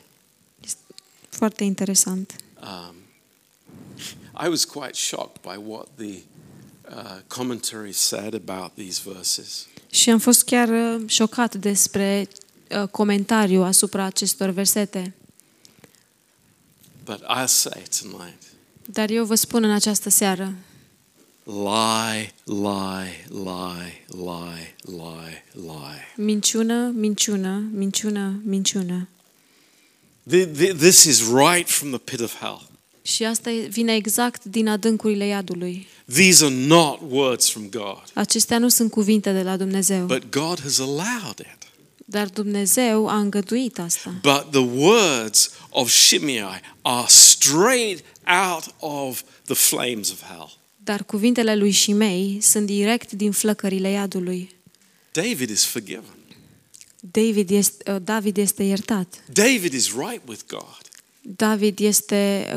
Foarte 1.29 1.65
interesant. 1.65 2.37
Um, 2.63 2.95
I 4.45 4.49
was 4.49 4.65
quite 4.65 4.95
shocked 4.95 5.43
by 5.43 5.57
what 5.71 5.89
the 5.97 6.23
uh, 6.89 7.21
commentaries 7.27 7.97
said 7.97 8.35
about 8.35 8.75
these 8.75 9.01
verses. 9.05 9.67
Și 9.91 10.11
am 10.11 10.19
fost 10.19 10.45
chiar 10.45 10.69
uh, 10.69 11.03
șocat 11.07 11.55
despre 11.55 12.29
uh, 12.81 12.89
comentariu 12.89 13.63
asupra 13.63 14.05
acestor 14.05 14.49
versete. 14.51 15.15
But 17.05 17.23
I'll 17.23 17.47
say 17.47 17.83
tonight 18.01 18.43
Dar 18.85 19.11
eu 19.11 19.25
vă 19.25 19.35
spun 19.35 19.65
în 19.65 19.71
această 19.71 20.09
seară, 20.11 20.55
lie, 21.45 22.33
lie, 22.45 23.27
lie, 23.29 24.05
lie, 24.09 24.75
lie, 24.83 25.45
lie. 25.53 26.13
minciună, 26.17 26.91
minciună, 26.95 27.63
minciună, 27.73 28.41
minciună. 28.45 29.09
Th- 30.31 30.51
th- 30.53 30.77
This 30.79 31.05
is 31.05 31.21
right 31.33 31.69
from 31.71 31.91
the 31.91 31.99
pit 31.99 32.21
of 32.21 32.35
hell. 32.39 32.70
Și 33.03 33.25
asta 33.25 33.51
e- 33.51 33.67
vine 33.67 33.95
exact 33.95 34.45
din 34.45 34.69
adâncurile 34.69 35.27
iadului. 35.27 35.87
These 36.13 36.45
are 36.45 36.55
not 36.55 37.01
words 37.09 37.51
from 37.51 37.69
God, 37.71 38.03
Acestea 38.15 38.59
nu 38.59 38.69
sunt 38.69 38.91
cuvinte 38.91 39.33
de 39.33 39.43
la 39.43 39.57
Dumnezeu, 39.57 40.07
but 40.07 40.31
God 40.31 40.61
has 40.63 40.79
allowed 40.79 41.39
it. 41.39 41.69
dar 42.05 42.29
Dumnezeu 42.29 43.09
a 43.09 43.19
îngăduit 43.19 43.79
asta. 43.79 44.15
But 44.23 44.51
the 44.51 44.61
words 44.79 45.51
of 45.71 45.91
Shimei 45.91 46.61
are 46.83 47.07
straight 47.09 48.05
out 48.51 48.75
of 48.79 49.23
the 49.45 49.55
flames 49.55 50.11
of 50.11 50.23
hell. 50.23 50.59
Dar 50.85 51.05
cuvintele 51.05 51.57
lui 51.57 51.73
Shimei 51.73 52.39
sunt 52.41 52.67
direct 52.67 53.13
din 53.13 53.31
flăcările 53.33 53.91
iadului. 53.91 54.51
David 55.13 55.51
is 55.51 55.65
forgiven. 55.65 56.15
David 57.01 57.51
este, 57.51 57.93
uh, 57.93 57.97
David 58.05 58.37
este 58.37 58.63
iertat. 58.63 59.23
David 59.33 59.73
is 59.73 59.87
right 59.97 60.23
with 60.29 60.41
God. 60.49 60.79
David 61.21 61.79
este 61.81 62.49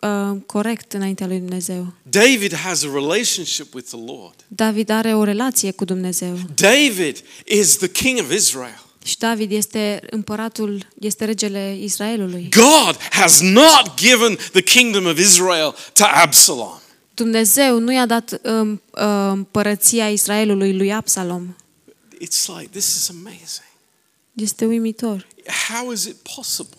uh, 0.00 0.36
corect 0.46 0.92
înaintea 0.92 1.26
lui 1.26 1.38
Dumnezeu. 1.38 1.92
David 2.02 2.54
has 2.54 2.82
a 2.84 2.88
relationship 2.92 3.74
with 3.74 3.88
the 3.88 3.98
Lord. 4.06 4.34
David 4.48 4.90
are 4.90 5.14
o 5.14 5.24
relație 5.24 5.70
cu 5.70 5.84
Dumnezeu. 5.84 6.38
David 6.54 7.22
is 7.44 7.76
the 7.76 7.88
king 7.88 8.18
of 8.18 8.32
Israel. 8.32 8.84
Și 9.04 9.18
David 9.18 9.52
este 9.52 10.02
împăratul, 10.10 10.86
este 11.00 11.24
regele 11.24 11.76
Israelului. 11.80 12.48
God 12.50 12.96
has 13.10 13.40
not 13.40 13.94
given 13.96 14.34
the 14.52 14.62
kingdom 14.62 15.06
of 15.06 15.18
Israel 15.18 15.74
to 15.92 16.04
Absalom. 16.04 16.78
Dumnezeu 17.14 17.78
nu 17.78 17.92
i-a 17.92 18.06
dat 18.06 18.40
um, 18.42 18.82
uh, 18.90 19.02
împărăția 19.30 20.10
Israelului 20.10 20.76
lui 20.76 20.92
Absalom. 20.92 21.56
It's 22.14 22.46
like, 22.58 22.68
this 22.70 22.94
is 22.94 23.08
amazing. 23.08 23.68
Este 24.32 24.64
uimitor. 24.64 25.26
How 25.68 25.92
is 25.92 26.04
it 26.04 26.16
possible 26.36 26.78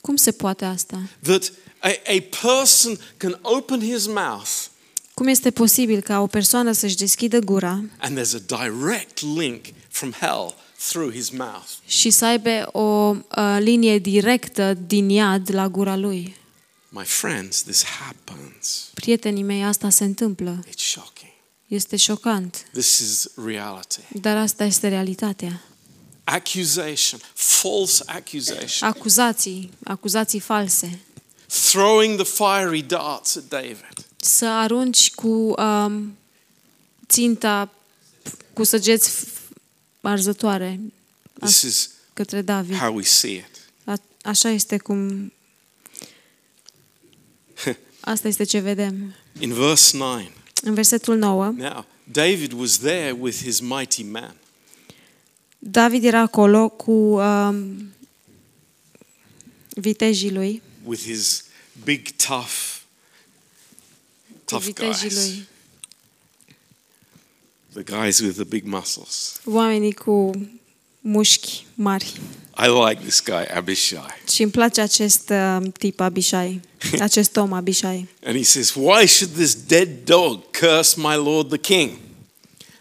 Cum 0.00 0.16
se 0.16 0.30
poate 0.30 0.64
asta? 0.64 1.02
that 1.22 1.52
a, 1.82 1.88
a 2.06 2.22
person 2.52 2.98
can 3.16 3.38
open 3.42 3.80
his 3.80 4.06
mouth 4.06 4.48
Cum 5.14 5.26
este 5.26 5.50
posibil 5.50 6.00
ca 6.00 6.20
o 6.20 6.26
persoană 6.26 6.72
să-și 6.72 6.96
deschidă 6.96 7.38
gura 7.38 7.82
and 7.98 8.18
there's 8.20 8.34
a 8.34 8.62
direct 8.64 9.20
link 9.36 9.64
from 9.88 10.12
hell 10.12 10.54
through 10.88 11.12
his 11.14 11.30
mouth? 11.30 11.68
și 11.86 12.10
să 12.10 12.24
aibă 12.24 12.68
o 12.72 13.14
uh, 13.36 13.56
linie 13.58 13.98
directă 13.98 14.74
din 14.86 15.08
iad 15.08 15.54
la 15.54 15.68
gura 15.68 15.96
lui? 15.96 16.36
My 16.88 17.04
friends, 17.04 17.62
this 17.62 17.84
happens. 17.84 18.88
Prietenii 18.94 19.42
mei, 19.42 19.64
asta 19.64 19.90
se 19.90 20.04
întâmplă. 20.04 20.58
It's 20.68 20.76
shocking. 20.76 21.30
Este 21.66 21.96
șocant, 21.96 22.66
This 22.72 22.98
is 22.98 23.26
reality. 23.46 23.98
dar 24.20 24.36
asta 24.36 24.64
este 24.64 24.88
realitatea. 24.88 25.62
Accusation, 26.24 27.20
false 27.34 28.02
accusation, 28.06 28.88
Acuzații, 28.88 29.70
acuzații 29.84 30.40
false. 30.40 30.98
Throwing 31.70 32.20
the 32.22 32.24
fiery 32.24 32.82
darts 32.82 33.36
at 33.36 33.44
David. 33.48 34.06
Să 34.16 34.46
arunci 34.46 35.10
cu 35.10 35.28
um, 35.28 36.16
ținta 37.08 37.70
cu 38.52 38.64
săgeți 38.64 39.10
f- 39.10 39.48
arzătoare 40.00 40.80
This 41.40 41.62
is 41.62 41.90
către 42.12 42.42
David. 42.42 42.76
how 42.76 42.94
we 42.94 43.02
see 43.02 43.32
it. 43.32 43.48
A- 43.84 44.02
așa 44.22 44.48
este 44.48 44.78
cum 44.78 45.32
Asta 48.00 48.28
este 48.28 48.44
ce 48.44 48.58
vedem. 48.58 49.14
In 49.38 49.52
verse 49.52 49.96
9, 49.96 50.20
În 50.62 50.74
versetul 50.74 51.16
9, 51.16 51.44
now 51.56 51.84
David 52.04 52.52
was 52.52 52.78
there 52.78 53.16
with 53.20 53.42
his 53.42 53.60
mighty 53.60 54.02
man. 54.02 54.36
David 55.58 56.04
era 56.04 56.20
acolo 56.20 56.68
cu 56.68 56.92
um, 56.92 57.92
vitejii 59.68 60.32
lui, 60.32 60.62
with 60.84 61.04
his 61.04 61.44
big, 61.84 62.16
tough, 62.16 62.84
tough 64.44 64.74
guys. 64.74 65.46
The 67.74 67.82
guys 67.82 68.20
with 68.20 68.36
the 68.36 68.44
big 68.44 68.64
muscles. 68.64 69.40
oamenii 69.44 69.92
cu 69.92 70.30
mușchi 71.00 71.66
mari. 71.74 72.20
I 72.56 72.66
like 72.68 73.00
this 73.02 73.20
guy, 73.20 73.44
Abishai. 73.54 74.22
Și 74.32 74.42
îmi 74.42 74.50
place 74.50 74.80
acest 74.80 75.30
uh, 75.30 75.58
tip 75.78 76.00
Abishai, 76.00 76.60
acest 77.00 77.36
om 77.36 77.52
Abishai. 77.52 78.08
And 78.24 78.36
he 78.36 78.42
says, 78.42 78.72
Why 78.74 79.06
should 79.06 79.34
this 79.34 79.54
dead 79.54 80.04
dog 80.04 80.40
curse 80.50 81.00
my 81.00 81.14
lord 81.16 81.48
the 81.48 81.58
king? 81.58 81.98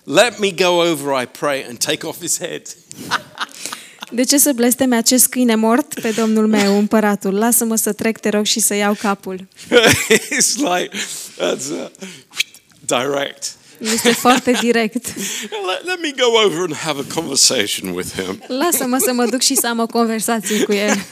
Let 0.04 0.40
me 0.40 0.52
go 0.52 0.82
over, 0.82 1.14
I 1.14 1.26
pray, 1.26 1.64
and 1.64 1.80
take 1.80 2.08
off 2.08 2.20
his 2.22 2.38
head. 2.38 2.62
De 4.14 4.24
ce 4.24 4.38
să 4.38 4.52
blesteme 4.56 4.96
acest 4.96 5.28
câine 5.28 5.56
mort 5.56 6.00
pe 6.02 6.10
domnul 6.10 6.48
meu, 6.48 6.78
împăratul? 6.78 7.34
Lasă-mă 7.34 7.76
să 7.76 7.94
trec, 7.94 8.18
te 8.18 8.30
rog, 8.30 8.46
și 8.46 8.60
să 8.60 8.74
iau 8.74 8.94
capul. 8.94 9.48
it's 10.38 10.56
like, 10.56 10.98
that's 11.38 11.70
uh, 11.72 11.90
direct. 12.86 13.56
Este 13.80 14.12
foarte 14.12 14.52
direct. 14.62 15.06
Let, 15.70 15.86
let 15.86 16.00
me 16.02 16.14
go 16.18 16.46
over 16.46 16.60
and 16.60 16.76
have 16.76 17.00
a 17.00 17.14
conversation 17.14 17.90
with 17.90 18.10
him. 18.16 18.44
Lasă-mă 18.48 18.98
să 18.98 19.14
mă 19.14 19.26
duc 19.26 19.42
și 19.42 19.56
să 19.56 19.68
am 19.68 19.80
o 19.80 19.86
conversație 19.86 20.64
cu 20.64 20.74
el. 20.74 20.96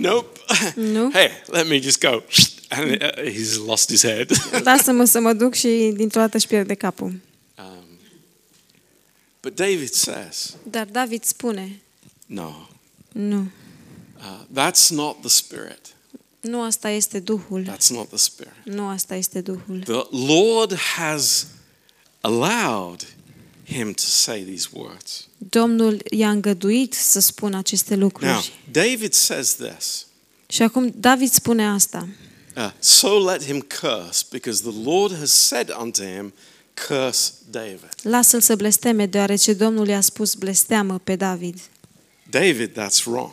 Nope. 0.00 0.38
Nu? 0.74 1.10
Hey, 1.12 1.30
let 1.46 1.68
me 1.68 1.80
just 1.80 2.00
go. 2.00 2.22
And 2.68 2.90
uh, 2.90 3.30
he's 3.30 3.66
lost 3.66 3.90
his 3.90 4.02
head. 4.02 4.30
Lasă-mă 4.62 5.04
să 5.04 5.20
mă 5.20 5.32
duc 5.32 5.54
și 5.54 5.92
dintr-o 5.96 6.20
dată 6.20 6.36
își 6.36 6.46
pierde 6.46 6.74
capul. 6.74 7.12
Um, 9.48 9.54
but 9.54 9.56
David 9.56 9.94
says, 9.94 10.56
Dar 10.70 10.86
David 10.86 11.24
spune, 11.24 11.80
no, 12.26 12.68
nu, 13.12 13.50
uh, 14.20 14.44
that's 14.52 14.90
not 14.90 15.20
the 15.20 15.28
spirit. 15.28 15.94
nu 16.40 16.62
asta 16.62 16.88
este 16.90 17.20
Duhul. 17.20 17.64
That's 17.64 17.90
not 17.90 18.08
the 18.08 18.16
spirit. 18.16 18.52
Nu 18.64 18.88
asta 18.88 19.14
este 19.14 19.40
Duhul. 19.40 19.82
The 19.84 20.06
Lord 20.26 20.74
has 20.74 21.46
allowed 22.20 23.06
him 23.64 23.92
to 23.92 24.02
say 24.02 24.42
these 24.42 24.68
words. 24.72 25.26
Domnul 25.38 26.02
i-a 26.10 26.30
îngăduit 26.30 26.94
să 26.94 27.20
spună 27.20 27.56
aceste 27.56 27.94
Now, 27.94 28.02
lucruri. 28.02 28.52
David 28.70 29.12
says 29.12 29.54
this. 29.54 30.06
Și 30.46 30.62
acum 30.62 30.92
David 30.96 31.30
spune 31.30 31.68
asta. 31.68 32.08
Uh, 32.56 32.70
so 32.78 33.18
let 33.18 33.44
him 33.44 33.60
curse, 33.60 34.24
because 34.30 34.62
the 34.62 34.82
Lord 34.84 35.16
has 35.18 35.30
said 35.30 35.70
unto 35.80 36.02
him, 36.02 36.32
Curse 36.86 37.32
David. 37.50 37.88
Lasă-l 38.02 38.40
să 38.40 38.56
blesteme, 38.56 39.06
deoarece 39.06 39.52
Domnul 39.52 39.88
i-a 39.88 40.00
spus 40.00 40.34
blesteamă 40.34 40.98
pe 41.04 41.16
David. 41.16 41.58
David, 42.30 42.70
that's 42.70 43.04
wrong. 43.04 43.32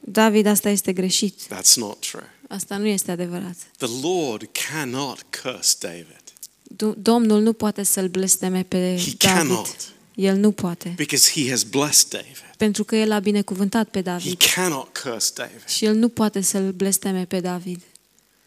David, 0.00 0.46
asta 0.46 0.68
este 0.68 0.92
greșit. 0.92 1.40
That's 1.42 1.74
not 1.74 2.00
true. 2.10 2.22
Asta 2.48 2.76
nu 2.76 2.86
este 2.86 3.10
adevărat. 3.10 3.54
The 3.76 3.88
Lord 4.02 4.48
cannot 4.70 5.24
curse 5.42 5.74
David 5.80 6.16
Du- 6.62 6.94
Domnul 6.98 7.40
nu 7.42 7.52
poate 7.52 7.82
să-l 7.82 8.08
blesteme 8.08 8.62
pe 8.62 8.76
He 9.04 9.12
David. 9.18 9.18
cannot. 9.18 9.76
El 10.14 10.36
nu 10.36 10.50
poate. 10.52 10.92
because 10.96 11.30
he 11.40 11.50
has 11.50 11.62
blessed 11.62 12.08
David. 12.08 12.36
Pentru 12.56 12.84
că 12.84 12.96
el 12.96 13.12
a 13.12 13.18
binecuvântat 13.18 13.88
pe 13.88 13.98
He 13.98 14.02
David. 14.04 14.42
cannot 14.54 14.98
curse 14.98 15.30
David. 15.34 15.66
Și 15.68 15.84
el 15.84 15.94
nu 15.94 16.08
poate 16.08 16.40
să-l 16.40 16.72
blesteme 16.72 17.24
pe 17.24 17.40
David. 17.40 17.80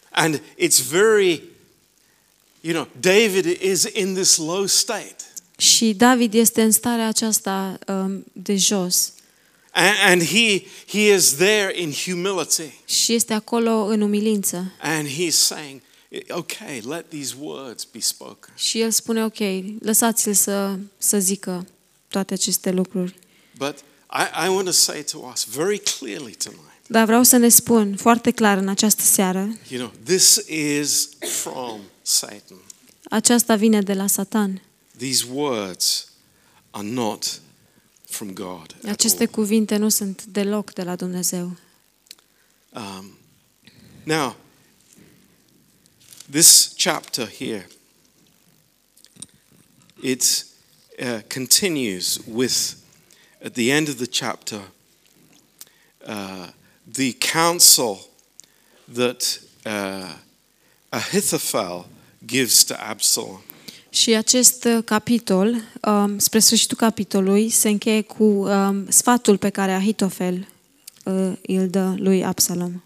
And 0.10 0.42
it's 0.58 0.88
very, 0.90 1.42
you 2.66 2.74
know, 2.74 2.88
David 3.00 3.46
is 3.62 3.84
in 3.94 4.14
this 4.14 4.38
low 4.38 4.66
state. 4.66 5.16
Și 5.58 5.94
David 5.94 6.34
este 6.34 6.62
în 6.62 6.72
starea 6.72 7.08
aceasta 7.08 7.80
um, 7.88 8.26
de 8.32 8.56
jos. 8.56 9.14
And, 9.72 9.96
and 10.06 10.24
he, 10.24 10.66
he 10.88 11.14
is 11.14 11.36
there 11.36 11.82
in 11.82 11.92
humility. 11.92 12.74
Și 12.86 13.14
este 13.14 13.34
acolo 13.34 13.86
în 13.86 14.02
umilință. 14.02 14.74
And 14.82 15.08
he's 15.08 15.36
saying, 15.36 15.82
okay, 16.30 16.82
let 16.88 17.10
these 17.10 17.34
words 17.40 17.88
be 17.92 18.00
spoken. 18.00 18.54
Și 18.56 18.80
el 18.80 18.92
spune, 18.92 19.24
ok, 19.24 19.38
lăsați-l 19.80 20.34
să, 20.34 20.78
să 20.98 21.20
zică 21.20 21.68
toate 22.08 22.34
aceste 22.34 22.72
lucruri. 22.72 23.16
But 23.58 23.78
I, 24.12 24.46
I 24.46 24.48
want 24.48 24.66
to 24.66 24.72
say 24.72 25.04
to 25.12 25.18
us 25.34 25.46
very 25.56 25.82
clearly 26.00 26.36
tonight, 26.44 26.88
Dar 26.88 27.06
vreau 27.06 27.24
să 27.24 27.38
ne 27.38 27.50
spun 27.50 27.96
foarte 27.96 28.32
clar 28.32 28.58
în 28.58 28.68
această 28.68 29.02
seară, 29.02 29.58
you 29.70 29.80
know, 29.80 29.92
this 30.04 30.42
is 30.48 31.10
from 31.42 31.80
Satan. 32.06 32.58
aceasta 33.10 33.56
vine 33.56 33.82
de 33.82 33.94
la 33.94 34.08
Satan. 34.08 34.62
These 34.98 35.26
words 35.26 36.12
are 36.72 36.88
not 36.88 37.42
from 38.06 38.34
God. 38.34 38.76
Aceste 38.88 39.26
cuvinte 39.26 39.76
nu 39.76 39.90
sunt 39.90 40.26
deloc 40.26 40.74
de 40.74 40.84
la 40.84 40.96
Dumnezeu. 40.96 41.58
Um, 42.74 43.18
now, 44.04 44.36
this 46.32 46.74
chapter 46.76 47.28
here, 47.28 47.68
it 50.02 50.46
uh, 51.00 51.22
continues 51.28 52.20
with, 52.26 52.76
at 53.42 53.54
the 53.54 53.72
end 53.72 53.88
of 53.88 53.98
the 53.98 54.08
chapter, 54.08 54.62
uh, 56.06 56.48
the 56.94 57.14
counsel 57.14 58.10
that 58.94 59.42
uh, 59.66 60.14
Ahithophel 60.90 61.86
gives 62.26 62.64
to 62.64 62.74
Absalom. 62.78 63.42
Și 63.90 64.14
acest 64.14 64.64
uh, 64.64 64.84
capitol, 64.86 65.62
um, 65.82 66.20
spre 66.20 66.40
sfârșitul 66.40 66.78
capitolului, 66.78 67.50
se 67.50 67.70
încheie 67.70 68.02
cu 68.02 68.24
um, 68.24 68.90
sfatul 68.90 69.38
pe 69.38 69.50
care 69.50 69.72
Ahitofel 69.72 70.48
uh, 71.04 71.32
îl 71.42 71.68
dă 71.70 71.94
lui 71.98 72.24
Absalom. 72.24 72.84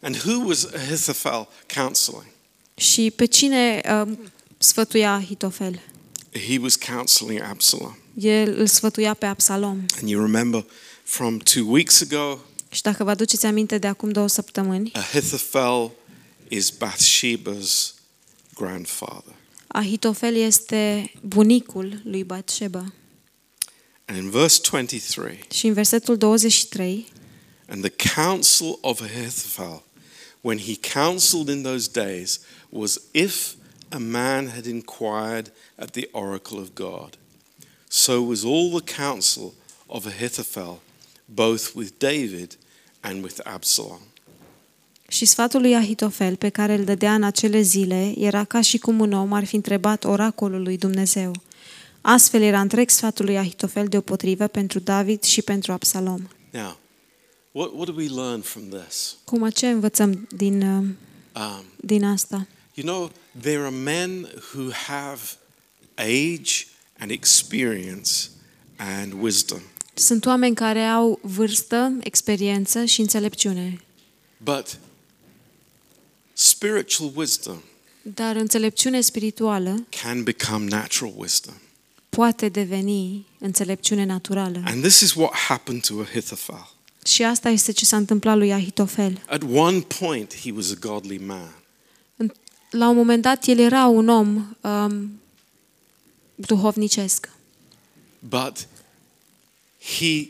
And 0.00 0.16
who 0.16 0.46
was 0.46 0.66
Ahithophel 0.74 1.48
counseling? 1.74 2.26
Și 2.74 3.12
pe 3.16 3.24
cine 3.24 3.80
um, 4.02 4.18
sfătuia 4.58 5.12
Ahitofel? 5.12 5.80
He 6.48 6.58
was 6.62 6.76
counseling 6.76 7.40
Absalom. 7.42 7.96
El 8.14 8.58
îl 8.58 8.66
sfătuia 8.66 9.14
pe 9.14 9.26
Absalom. 9.26 9.84
And 10.00 10.08
you 10.08 10.22
remember 10.22 10.64
from 11.02 11.38
two 11.38 11.64
weeks 11.66 12.00
ago, 12.00 12.38
Și 12.70 12.82
dacă 12.82 13.04
vă 13.04 13.10
aduceți 13.10 13.46
aminte 13.46 13.78
de 13.78 13.86
acum 13.86 14.10
două 14.10 14.28
săptămâni, 14.28 14.92
Ahithophel 14.94 15.90
is 16.48 16.70
Bathsheba's 16.70 17.94
grandfather. 18.54 19.34
Ahitofel 19.66 20.34
este 20.34 21.12
bunicul 21.22 22.00
lui 22.04 22.24
Batsheba. 22.24 22.92
And 24.04 24.18
in 24.18 24.30
verse 24.30 24.60
23, 24.70 25.38
Și 25.52 25.66
în 25.66 25.72
versetul 25.72 26.16
23, 26.16 27.06
and 27.66 27.82
the 27.82 28.12
counsel 28.14 28.78
of 28.80 29.00
Ahithophel, 29.00 29.82
when 30.42 30.58
he 30.58 30.76
counseled 30.76 31.48
in 31.48 31.62
those 31.62 31.88
days, 31.88 32.40
was 32.70 33.00
if 33.12 33.54
a 33.90 33.98
man 33.98 34.48
had 34.48 34.66
inquired 34.66 35.52
at 35.76 35.92
the 35.92 36.08
oracle 36.12 36.58
of 36.58 36.74
God. 36.74 37.16
So 37.88 38.22
was 38.22 38.44
all 38.44 38.70
the 38.78 38.92
counsel 38.92 39.54
of 39.86 40.06
Ahithophel, 40.06 40.80
both 41.28 41.74
with 41.74 41.98
David 41.98 42.56
and 43.02 43.22
with 43.22 43.40
Absalom. 43.46 44.02
Și 45.08 45.24
sfatul 45.24 45.60
lui 45.60 45.74
Ahitofel 45.74 46.36
pe 46.36 46.48
care 46.48 46.74
îl 46.74 46.84
dădea 46.84 47.14
în 47.14 47.22
acele 47.22 47.60
zile 47.60 48.14
era 48.18 48.44
ca 48.44 48.60
și 48.60 48.78
cum 48.78 49.00
un 49.00 49.12
om 49.12 49.32
ar 49.32 49.44
fi 49.44 49.54
întrebat 49.54 50.04
oracolul 50.04 50.62
lui 50.62 50.76
Dumnezeu. 50.76 51.32
Astfel 52.00 52.42
era 52.42 52.60
întreg 52.60 52.90
sfatul 52.90 53.24
lui 53.24 53.38
Ahitofel 53.38 53.86
deopotrivă 53.86 54.46
pentru 54.46 54.78
David 54.78 55.22
și 55.22 55.42
pentru 55.42 55.72
Absalom. 55.72 56.28
Now, 56.50 56.78
what, 57.52 57.70
what 57.74 57.86
do 57.86 57.92
we 57.96 58.08
learn 58.08 58.40
from 58.40 58.62
this? 58.68 59.16
Cum 59.24 59.48
ce 59.50 59.68
învățăm 59.68 60.26
din, 60.36 60.62
uh, 60.62 60.84
Um, 61.36 61.64
din 61.76 62.04
asta? 62.04 62.46
You 62.74 62.86
know, 62.86 63.10
there 63.40 63.58
are 63.60 63.74
men 63.74 64.28
who 64.52 64.70
have 64.86 65.20
age 65.96 66.66
and 66.98 67.10
experience 67.10 68.10
and 68.76 69.12
wisdom, 69.20 69.58
Sunt 69.94 70.26
oameni 70.26 70.54
care 70.54 70.80
au 70.80 71.18
vârstă, 71.22 71.92
experiență 72.00 72.84
și 72.84 73.00
înțelepciune. 73.00 73.80
but 74.44 74.78
spiritual 76.34 77.12
wisdom 77.14 77.58
Dar 78.02 78.36
înțelepciune 78.36 79.00
spirituală 79.00 79.86
can 80.02 80.22
become 80.22 80.64
natural 80.68 81.12
wisdom. 81.16 81.54
poate 82.08 82.48
deveni 82.48 83.26
înțelepciune 83.38 84.04
naturală. 84.04 84.62
And 84.64 84.82
this 84.82 85.00
is 85.00 85.12
what 85.14 85.32
happened 85.34 85.82
to 85.86 85.94
Ahithophel. 86.00 86.68
Și 87.06 87.22
asta 87.24 87.48
este 87.48 87.72
ce 87.72 87.84
s-a 87.84 87.96
întâmplat 87.96 88.36
lui 88.36 88.52
Ahitofel. 88.52 89.22
At 89.28 89.42
one 89.52 89.80
point, 89.80 90.34
he 90.34 90.50
was 90.52 90.70
a 90.70 90.74
godly 90.80 91.18
man, 91.18 91.54
În- 92.16 92.32
La 92.70 92.88
un 92.88 92.96
moment 92.96 93.22
dat, 93.22 93.46
el 93.46 93.58
era 93.58 93.86
un 93.86 94.08
om 94.08 94.56
um, 94.60 95.20
duhovnicesc. 96.34 97.28
but 98.18 98.66
he, 99.98 100.28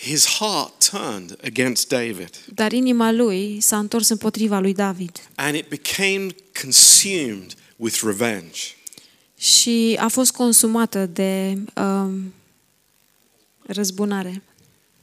his 0.00 0.26
heart 0.26 0.90
turned 0.90 1.38
against 1.44 1.88
David 1.88 2.30
Dar 2.54 2.72
inima 2.72 3.10
lui 3.12 3.60
s-a 3.60 3.78
întors 3.78 4.08
împotriva 4.08 4.58
lui 4.58 4.74
David 4.74 5.28
and 5.34 5.54
it 5.54 5.68
became 5.68 6.26
consumed 6.62 7.54
with 7.76 8.00
revenge. 8.02 8.58
și 9.38 9.96
a 10.00 10.08
fost 10.08 10.32
consumată 10.32 11.06
de 11.06 11.58
um, 11.76 12.34
răzbunare. 13.62 14.42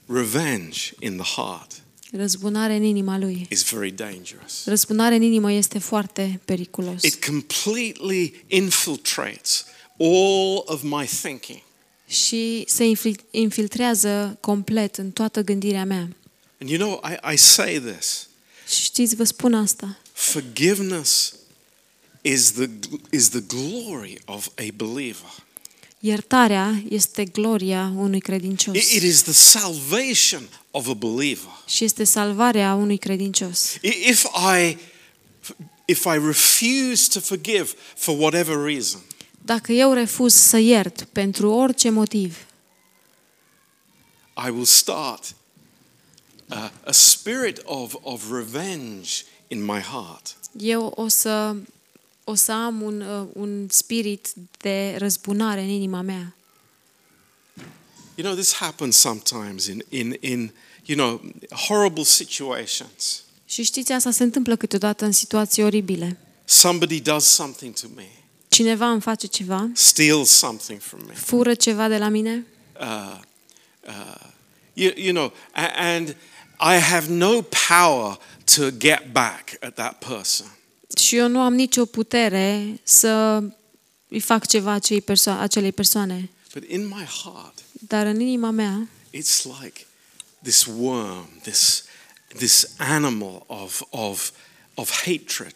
Revenge 0.08 0.80
in 1.00 1.18
the 1.18 1.42
heart 1.42 1.72
Răzbunare 2.12 2.76
în 2.76 2.84
inima 2.84 3.18
lui. 3.18 3.46
is 3.50 3.64
very 3.70 3.92
dangerous. 3.92 4.66
Răzbunare 4.66 5.16
în 5.16 5.22
inimă 5.22 5.52
este 5.52 5.80
foarte 5.80 6.40
periculos. 6.46 7.04
It 7.04 7.26
completely 7.26 8.44
infiltrates 8.48 9.66
all 10.00 10.64
of 10.66 10.82
my 10.84 11.06
thinking. 11.22 11.62
Și 12.24 12.64
se 12.68 12.84
infil- 12.84 13.24
infiltrează 13.32 14.38
complet 14.42 14.96
în 14.96 15.12
toată 15.12 15.42
gândirea 15.42 15.86
mea. 15.86 16.08
And 16.62 16.70
you 16.70 16.78
know, 16.78 17.02
I, 17.12 17.34
I 17.34 17.38
say 17.38 17.80
this 17.80 18.28
Și 18.70 18.84
știți, 18.84 19.16
vă 19.16 19.24
spun 19.24 19.54
asta. 19.54 19.98
forgiveness 20.14 21.34
is 22.22 22.52
the, 22.52 22.70
is 23.12 23.30
the 23.30 23.40
glory 23.48 24.20
of 24.26 24.48
a 24.58 24.66
believer. 24.76 25.44
Iertarea 26.00 26.84
este 26.90 27.26
gloria 27.26 27.92
unui 27.96 28.20
credincios. 28.20 28.76
It, 28.76 28.92
it 28.92 29.02
is 29.04 29.22
the 29.22 29.32
salvation 29.32 30.50
of 30.72 30.88
a 30.88 30.94
believer. 30.94 31.50
Și 31.68 31.84
este 31.84 32.04
salvarea 32.04 32.74
unui 32.74 32.98
credincios. 32.98 33.76
I- 33.82 34.10
If 34.10 34.24
I, 34.60 34.78
if 35.86 36.06
I 36.06 36.18
refuse 36.26 37.08
to 37.12 37.20
forgive 37.20 37.68
for 37.96 38.18
whatever 38.20 38.56
reason, 38.64 39.00
Dacă 39.46 39.72
eu 39.72 39.94
refuz 39.94 40.34
să 40.34 40.58
iert 40.58 41.04
pentru 41.04 41.52
orice 41.52 41.90
motiv, 41.90 42.46
I 44.48 44.50
will 44.50 44.66
start 44.66 45.36
uh, 46.50 46.70
a 46.86 46.92
spirit 46.92 47.62
of, 47.64 47.96
of 48.02 48.32
revenge 48.32 49.10
in 49.48 49.64
my 49.64 49.80
heart. 49.80 50.36
eu 50.58 50.86
o 50.96 51.08
să, 51.08 51.56
o 52.24 52.36
să 52.36 52.52
am 52.52 52.82
un, 52.82 53.02
uh, 53.02 53.28
un 53.34 53.68
spirit 53.70 54.34
de 54.58 54.96
răzbunare 54.98 55.62
în 55.62 55.70
inima 55.70 56.02
mea. 56.02 56.36
You 58.16 58.28
know, 58.28 58.34
this 58.34 58.54
happens 58.54 58.98
sometimes 58.98 59.66
in, 59.66 59.84
in, 59.90 60.18
in 60.20 60.52
you 60.86 60.98
know, 60.98 61.22
horrible 61.68 62.04
situations. 62.04 63.24
Și 63.46 63.64
știți, 63.64 63.92
asta 63.92 64.12
se 64.12 64.24
întâmplă 64.24 64.56
câteodată 64.56 65.06
în 65.06 65.12
situații 65.12 65.64
oribile. 65.64 66.18
Somebody 66.46 67.00
does 67.00 67.26
something 67.26 67.74
to 67.74 67.88
me, 67.96 68.08
Cineva 68.56 68.90
îmi 68.90 69.02
face 69.02 69.28
ceva, 69.28 69.70
steals 69.74 70.30
something 70.30 70.80
from 70.82 71.02
me. 71.08 71.14
fură 71.14 71.54
ceva 71.54 71.88
de 71.88 71.98
la 71.98 72.08
mine 72.08 72.46
Uh, 72.80 73.18
uh, 73.88 74.26
you, 74.74 74.92
you 74.96 75.12
know, 75.14 75.34
a- 75.54 75.72
and 75.76 76.16
I 76.60 76.80
have 76.80 77.08
no 77.10 77.42
power 77.68 78.20
to 78.56 78.70
get 78.78 79.12
back 79.12 79.50
at 79.64 79.74
that 79.74 80.06
person. 80.08 80.58
și 80.98 81.16
eu 81.16 81.28
nu 81.28 81.40
am 81.40 81.54
nicio 81.54 81.86
putere 81.86 82.80
să 82.84 83.42
îi 84.08 84.20
fac 84.20 84.46
ceva 84.48 84.72
acelei, 84.72 85.02
perso- 85.02 85.30
acelei 85.30 85.72
persoane. 85.72 86.30
But 86.54 86.64
in 86.70 86.88
my 86.88 87.04
heart, 87.24 87.60
Dar 87.72 88.06
în 88.06 88.20
inima 88.20 88.50
mea 88.50 88.88
it's 89.18 89.44
like 89.62 89.86
this 90.44 90.66
worm, 90.78 91.30
this, 91.42 91.84
this 92.38 92.68
animal 92.78 93.44
of, 93.48 93.82
of, 93.90 94.32
of 94.74 94.92
hatred. 94.92 95.54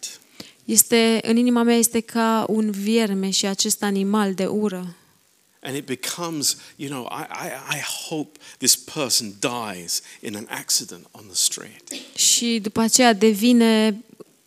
Este, 0.64 1.18
în 1.22 1.36
inima 1.36 1.62
mea 1.62 1.76
este 1.76 2.00
ca 2.00 2.44
un 2.48 2.70
vierme 2.70 3.30
și 3.30 3.46
acest 3.46 3.82
animal 3.82 4.34
de 4.34 4.46
ură. 4.46 4.94
And 5.62 5.76
it 5.76 5.84
becomes, 5.86 6.56
you 6.76 6.90
know, 6.90 7.04
I, 7.20 7.46
I, 7.46 7.76
I 7.76 7.80
hope 8.08 8.38
this 8.58 8.76
person 8.76 9.34
dies 9.38 10.00
in 10.20 10.36
an 10.36 10.46
accident 10.48 11.06
on 11.10 11.22
the 11.26 11.34
street. 11.36 11.82
Și 12.14 12.58
după 12.62 12.80
aceea 12.80 13.12
devine 13.12 14.00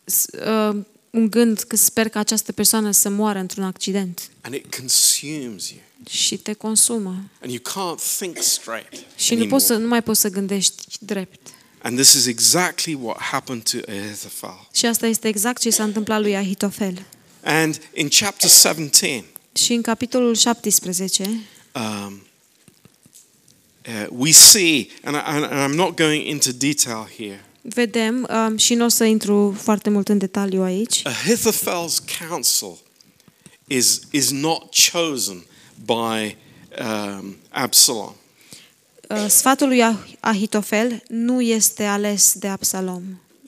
s- 0.04 0.26
uh, 0.48 0.76
un 1.10 1.30
gând 1.30 1.60
că 1.60 1.76
sper 1.76 2.10
că 2.10 2.18
această 2.18 2.52
persoană 2.52 2.92
să 2.92 3.10
moară 3.10 3.40
într-un 3.40 3.64
accident. 3.64 4.30
And 4.42 4.54
it 4.56 4.76
consumes 4.76 5.70
you. 5.70 5.80
Și 6.10 6.38
te 6.38 6.54
consumă. 6.54 7.16
And 7.42 7.52
you 7.52 7.60
can't 7.60 8.18
think 8.18 8.38
straight. 8.42 8.94
Și 9.16 9.34
nu, 9.34 9.40
anymore. 9.40 9.50
poți 9.50 9.66
să, 9.66 9.76
nu 9.78 9.88
mai 9.88 10.04
poți 10.04 10.20
să 10.20 10.30
gândești 10.30 10.84
drept. 11.00 11.48
And 11.86 11.98
this 11.98 12.14
is 12.14 12.26
exactly 12.26 12.94
what 13.02 13.18
happened 13.22 13.64
to 13.64 13.78
Ahithophel. 13.88 14.68
Și 14.74 14.86
asta 14.86 15.08
este 15.08 15.28
exact 15.28 15.62
ce 15.62 15.70
s-a 15.70 15.84
întâmplat 15.84 16.22
lui 16.22 16.36
Ahitofel. 16.36 17.06
And 17.44 17.80
in 17.94 18.08
chapter 18.10 18.50
17, 18.50 19.26
Și 19.54 19.74
în 19.74 19.82
capitolul 19.82 20.36
17 20.36 21.24
um, 21.76 22.22
uh, 23.88 24.06
we 24.10 24.32
see, 24.32 24.88
and, 25.04 25.16
I, 25.16 25.20
and 25.24 25.74
I'm 25.74 25.76
not 25.76 25.96
going 25.96 26.28
into 26.28 26.52
detail 26.52 27.10
here, 27.18 27.46
vedem, 27.62 28.28
um, 28.30 28.58
și 28.58 28.74
nu 28.74 28.86
o 28.86 28.88
să 28.88 29.04
intru 29.04 29.58
foarte 29.62 29.90
mult 29.90 30.10
în 30.10 30.18
detaliu 30.18 30.62
aici, 30.62 31.02
Ahithophel's 31.02 32.28
counsel 32.30 32.78
is, 33.68 34.00
is 34.12 34.32
not 34.32 34.76
chosen 34.92 35.46
by 35.86 36.36
um, 36.80 37.36
Absalom. 37.50 38.16
Uh, 39.10 39.26
sfatul 39.28 39.68
lui 39.68 39.82
Ah- 39.84 40.18
Ahitofel 40.20 41.04
nu 41.08 41.42
este 41.42 41.84
ales 41.84 42.34
de 42.34 42.48
Absalom. 42.48 43.04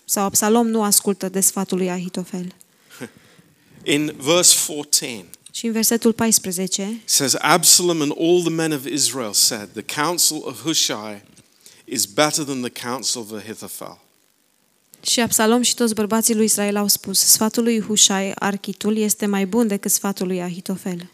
Sau 0.06 0.24
Absalom 0.24 0.68
nu 0.68 0.84
ascultă 0.84 1.30
de 1.30 1.39
sfatul 1.39 1.78
lui 1.78 1.89
Ahitofel. 1.89 2.56
In 3.84 4.15
verse 4.18 4.58
14, 4.68 5.26
Și 5.52 5.65
în 5.65 5.72
versetul 5.72 6.13
14 6.13 6.82
it 6.82 7.10
says, 7.10 7.34
Absalom 7.38 8.02
and 8.02 8.12
all 8.20 8.41
the 8.41 8.50
men 8.50 8.72
of 8.72 8.86
Israel 8.86 9.34
said, 9.34 9.70
The 9.74 10.02
counsel 10.04 10.41
of 10.44 10.62
Hushai 10.62 11.24
is 11.86 12.06
better 12.06 12.44
than 12.44 12.62
the 12.62 12.88
counsel 12.88 13.22
of 13.22 13.32
Ahithophel. 13.32 14.00
Și 15.02 15.20
Absalom 15.22 15.62
și 15.62 15.76
toți 15.76 15.94
bărbații 15.94 16.36
lui 16.36 16.46
Israel 16.46 16.76
au 16.76 16.88
spus, 16.88 17.20
sfatul 17.20 17.63
lui 17.63 17.82
Hushai, 17.82 18.32
architul, 18.36 18.98
este 18.98 19.26
mai 19.26 19.46
bun 19.46 19.68
decât 19.68 19.91
sfatul 19.91 20.28
lui 20.28 20.41
Ahitofel. 20.41 21.10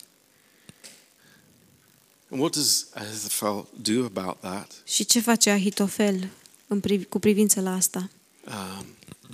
And 2.31 2.39
what 2.39 2.53
does 2.53 2.87
Ahithophel 2.93 3.67
do 3.81 4.05
about 4.05 4.39
that? 4.41 4.81
Și 4.85 5.05
ce 5.05 5.19
face 5.19 5.49
Ahitofel 5.49 6.29
în 6.67 6.79
priv- 6.79 7.09
cu 7.09 7.19
privință 7.19 7.61
la 7.61 7.75
asta? 7.75 8.09
Um, 8.47 8.85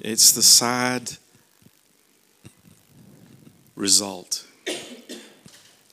it's 0.04 0.32
the 0.32 0.42
sad 0.42 1.20
result 3.74 4.46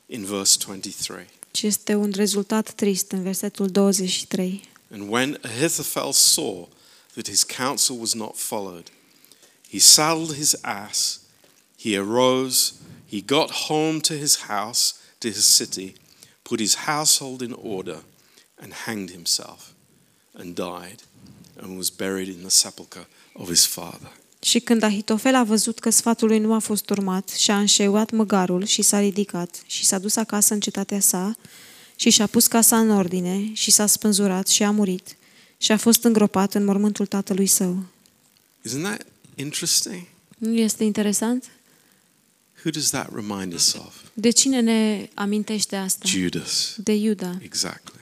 in 0.05 0.25
verse 0.25 0.57
23. 0.65 1.25
Și 1.51 1.67
este 1.67 1.95
un 1.95 2.11
rezultat 2.15 2.73
trist 2.73 3.11
în 3.11 3.23
versetul 3.23 3.67
23. 3.67 4.69
And 4.91 5.11
when 5.11 5.39
Ahithophel 5.43 6.11
saw 6.11 6.69
that 7.13 7.27
his 7.27 7.43
counsel 7.43 7.99
was 7.99 8.13
not 8.13 8.37
followed, 8.37 8.91
he 9.69 9.79
saddled 9.79 10.35
his 10.35 10.55
ass, 10.61 11.19
he 11.79 11.97
arose, 11.97 12.73
he 13.09 13.21
got 13.21 13.51
home 13.51 13.99
to 13.99 14.13
his 14.13 14.37
house, 14.37 14.93
to 15.17 15.27
his 15.27 15.45
city, 15.45 15.93
put 16.47 16.59
his 16.59 16.75
household 16.75 17.41
in 17.41 17.55
order, 17.61 18.03
and 18.55 18.73
hanged 18.73 19.11
himself, 19.11 19.61
and 20.33 20.55
died, 20.55 20.99
and 21.61 21.77
was 21.77 21.89
buried 21.89 22.27
in 22.27 22.39
the 22.39 22.49
sepulchre 22.49 23.07
of 23.33 23.47
his 23.47 23.65
father. 23.65 24.11
Și 24.41 24.59
când 24.59 24.83
Ahitofel 24.83 25.35
a 25.35 25.43
văzut 25.43 25.79
că 25.79 25.89
sfatul 25.89 26.27
lui 26.27 26.39
nu 26.39 26.53
a 26.53 26.59
fost 26.59 26.89
urmat, 26.89 27.29
și-a 27.29 27.59
înșeuat 27.59 28.11
măgarul 28.11 28.65
și 28.65 28.81
s-a 28.81 28.99
ridicat 28.99 29.63
și 29.65 29.85
s-a 29.85 29.99
dus 29.99 30.15
acasă 30.15 30.53
în 30.53 30.59
cetatea 30.59 30.99
sa 30.99 31.35
și 31.95 32.09
și-a 32.09 32.27
pus 32.27 32.47
casa 32.47 32.79
în 32.79 32.89
ordine 32.89 33.53
și 33.53 33.71
s-a 33.71 33.85
spânzurat 33.85 34.47
și 34.47 34.63
a 34.63 34.71
murit 34.71 35.17
și 35.57 35.71
a 35.71 35.77
fost 35.77 36.03
îngropat 36.03 36.53
în 36.53 36.65
mormântul 36.65 37.05
tatălui 37.05 37.47
său. 37.47 37.83
Isn't 38.67 38.81
that 38.81 39.05
interesting? 39.35 40.07
Nu 40.37 40.53
este 40.53 40.83
interesant? 40.83 41.51
Who 42.63 42.69
does 42.69 42.89
that 42.89 43.13
remind 43.13 43.53
us 43.53 43.73
of? 43.73 44.04
De 44.17 44.29
cine 44.29 44.59
ne 44.59 45.09
amintește 45.13 45.75
asta? 45.75 46.07
Judas. 46.07 46.75
De 46.77 46.93
Iuda. 46.93 47.37
Exactly. 47.41 47.99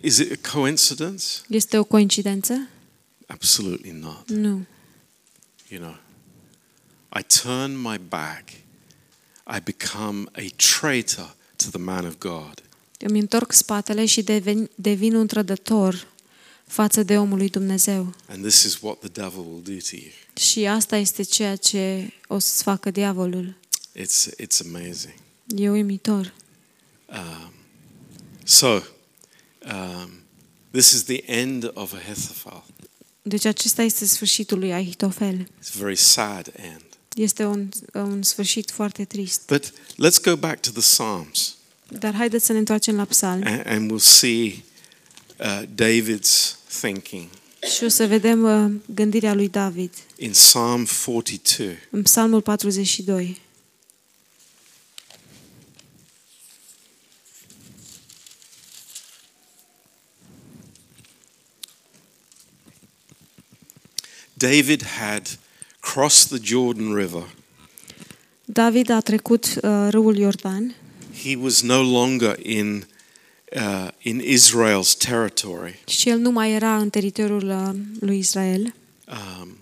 Is 0.00 0.18
it 0.18 0.32
a 0.32 0.50
coincidence? 0.52 1.24
Este 1.48 1.78
o 1.78 1.84
coincidență? 1.84 2.68
Absolutely 3.26 3.90
not. 3.90 4.28
Nu. 4.28 4.64
You 5.68 5.80
know, 5.80 5.96
I 7.18 7.22
turn 7.42 7.80
my 7.80 7.98
back, 8.08 8.48
I 9.56 9.60
become 9.64 10.24
a 10.32 10.44
traitor 10.56 11.36
to 11.56 11.64
the 11.70 11.78
man 11.78 12.06
of 12.06 12.18
God. 12.18 12.62
Îmi 12.98 13.18
întorc 13.18 13.52
spatele 13.52 14.06
și 14.06 14.22
devin, 14.22 14.70
devin 14.74 15.14
un 15.14 15.26
trădător 15.26 16.06
față 16.66 17.02
de 17.02 17.18
omul 17.18 17.38
lui 17.38 17.48
Dumnezeu. 17.48 18.14
And 18.28 18.42
this 18.42 18.62
is 18.62 18.78
what 18.80 18.98
the 18.98 19.08
devil 19.08 19.38
will 19.38 19.62
do 19.62 19.72
to 19.72 19.96
you. 19.96 20.10
Și 20.34 20.66
asta 20.66 20.96
este 20.96 21.22
ceea 21.22 21.56
ce 21.56 22.12
o 22.26 22.38
să-ți 22.38 22.62
facă 22.62 22.90
diavolul. 22.90 23.54
It's, 23.94 24.26
it's 24.38 24.60
amazing. 24.60 25.14
E 25.56 25.68
uimitor. 25.68 26.32
Um, 27.08 27.52
so, 28.44 28.82
um, 29.64 30.24
this 30.72 30.92
is 30.92 31.04
the 31.04 31.22
end 31.26 31.70
of 31.74 31.92
Ahithophel. 31.94 32.64
Deci 33.22 33.44
acesta 33.44 33.82
este 33.82 34.04
sfârșitul 34.04 34.58
lui 34.58 34.72
Ahitofel. 34.72 35.40
It's 35.44 35.74
a 35.74 35.78
very 35.78 35.96
sad 35.96 36.52
end. 36.56 36.84
Este 37.14 37.44
un, 37.44 37.68
un 37.92 38.22
sfârșit 38.22 38.70
foarte 38.70 39.04
trist. 39.04 39.42
But 39.46 39.72
let's 39.92 40.22
go 40.22 40.36
back 40.36 40.60
to 40.60 40.70
the 40.70 40.80
Psalms. 40.80 41.56
Dar 41.88 42.14
haideți 42.14 42.44
să 42.44 42.52
ne 42.52 42.58
întoarcem 42.58 42.96
la 42.96 43.04
psalm 43.04 43.42
and, 43.44 43.66
and 43.66 43.90
we'll 43.92 44.04
see 44.04 44.64
uh, 45.38 45.62
David's 45.74 46.56
thinking 46.80 47.28
și 47.76 47.84
o 47.84 47.88
să 47.88 48.06
vedem 48.06 48.42
uh, 48.42 48.70
gândirea 48.94 49.34
lui 49.34 49.48
David 49.48 49.92
in 50.16 50.30
Psalm 50.30 50.86
42. 51.04 51.78
în 51.90 52.02
psalmul 52.02 52.40
42. 52.40 53.40
David 64.44 64.82
had 64.82 65.38
crossed 65.80 66.28
the 66.28 66.38
Jordan 66.38 66.92
River. 66.92 67.24
David 68.44 68.90
a 68.90 69.00
trecut 69.00 69.58
uh, 69.62 69.88
râul 69.90 70.16
Iordan 70.16 70.74
He 71.22 71.36
was 71.36 71.62
no 71.62 71.82
longer 71.82 72.38
in, 72.42 72.84
uh, 73.56 73.88
in 73.98 74.20
Israel's 74.20 74.94
territory. 74.98 75.82
și 75.86 76.08
el 76.08 76.18
nu 76.18 76.30
mai 76.30 76.52
era 76.52 76.76
în 76.76 76.90
teritoriul 76.90 77.48
uh, 77.48 77.70
lui 78.00 78.18
Israel. 78.18 78.74
Um, 79.08 79.58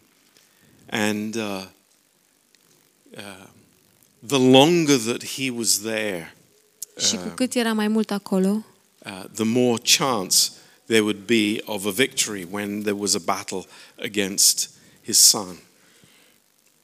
and 0.91 1.35
uh, 1.35 1.65
uh, 3.17 3.47
the 4.27 4.39
longer 4.39 4.99
that 4.99 5.25
he 5.25 5.51
was 5.51 5.79
there, 5.79 6.37
Și 6.99 7.17
cu 7.17 7.29
cât 7.35 7.55
era 7.55 7.73
mai 7.73 7.89
mult 7.89 8.11
acolo, 8.11 8.65
uh, 8.99 9.25
the 9.35 9.45
more 9.45 9.83
chance 9.83 10.51
there 10.87 11.01
would 11.01 11.27
be 11.27 11.61
of 11.65 11.87
a 11.87 11.91
victory 11.91 12.47
when 12.51 12.83
there 12.83 12.97
was 12.97 13.15
a 13.15 13.23
battle 13.25 13.65
against 13.99 14.71
his 15.03 15.19
son. 15.19 15.57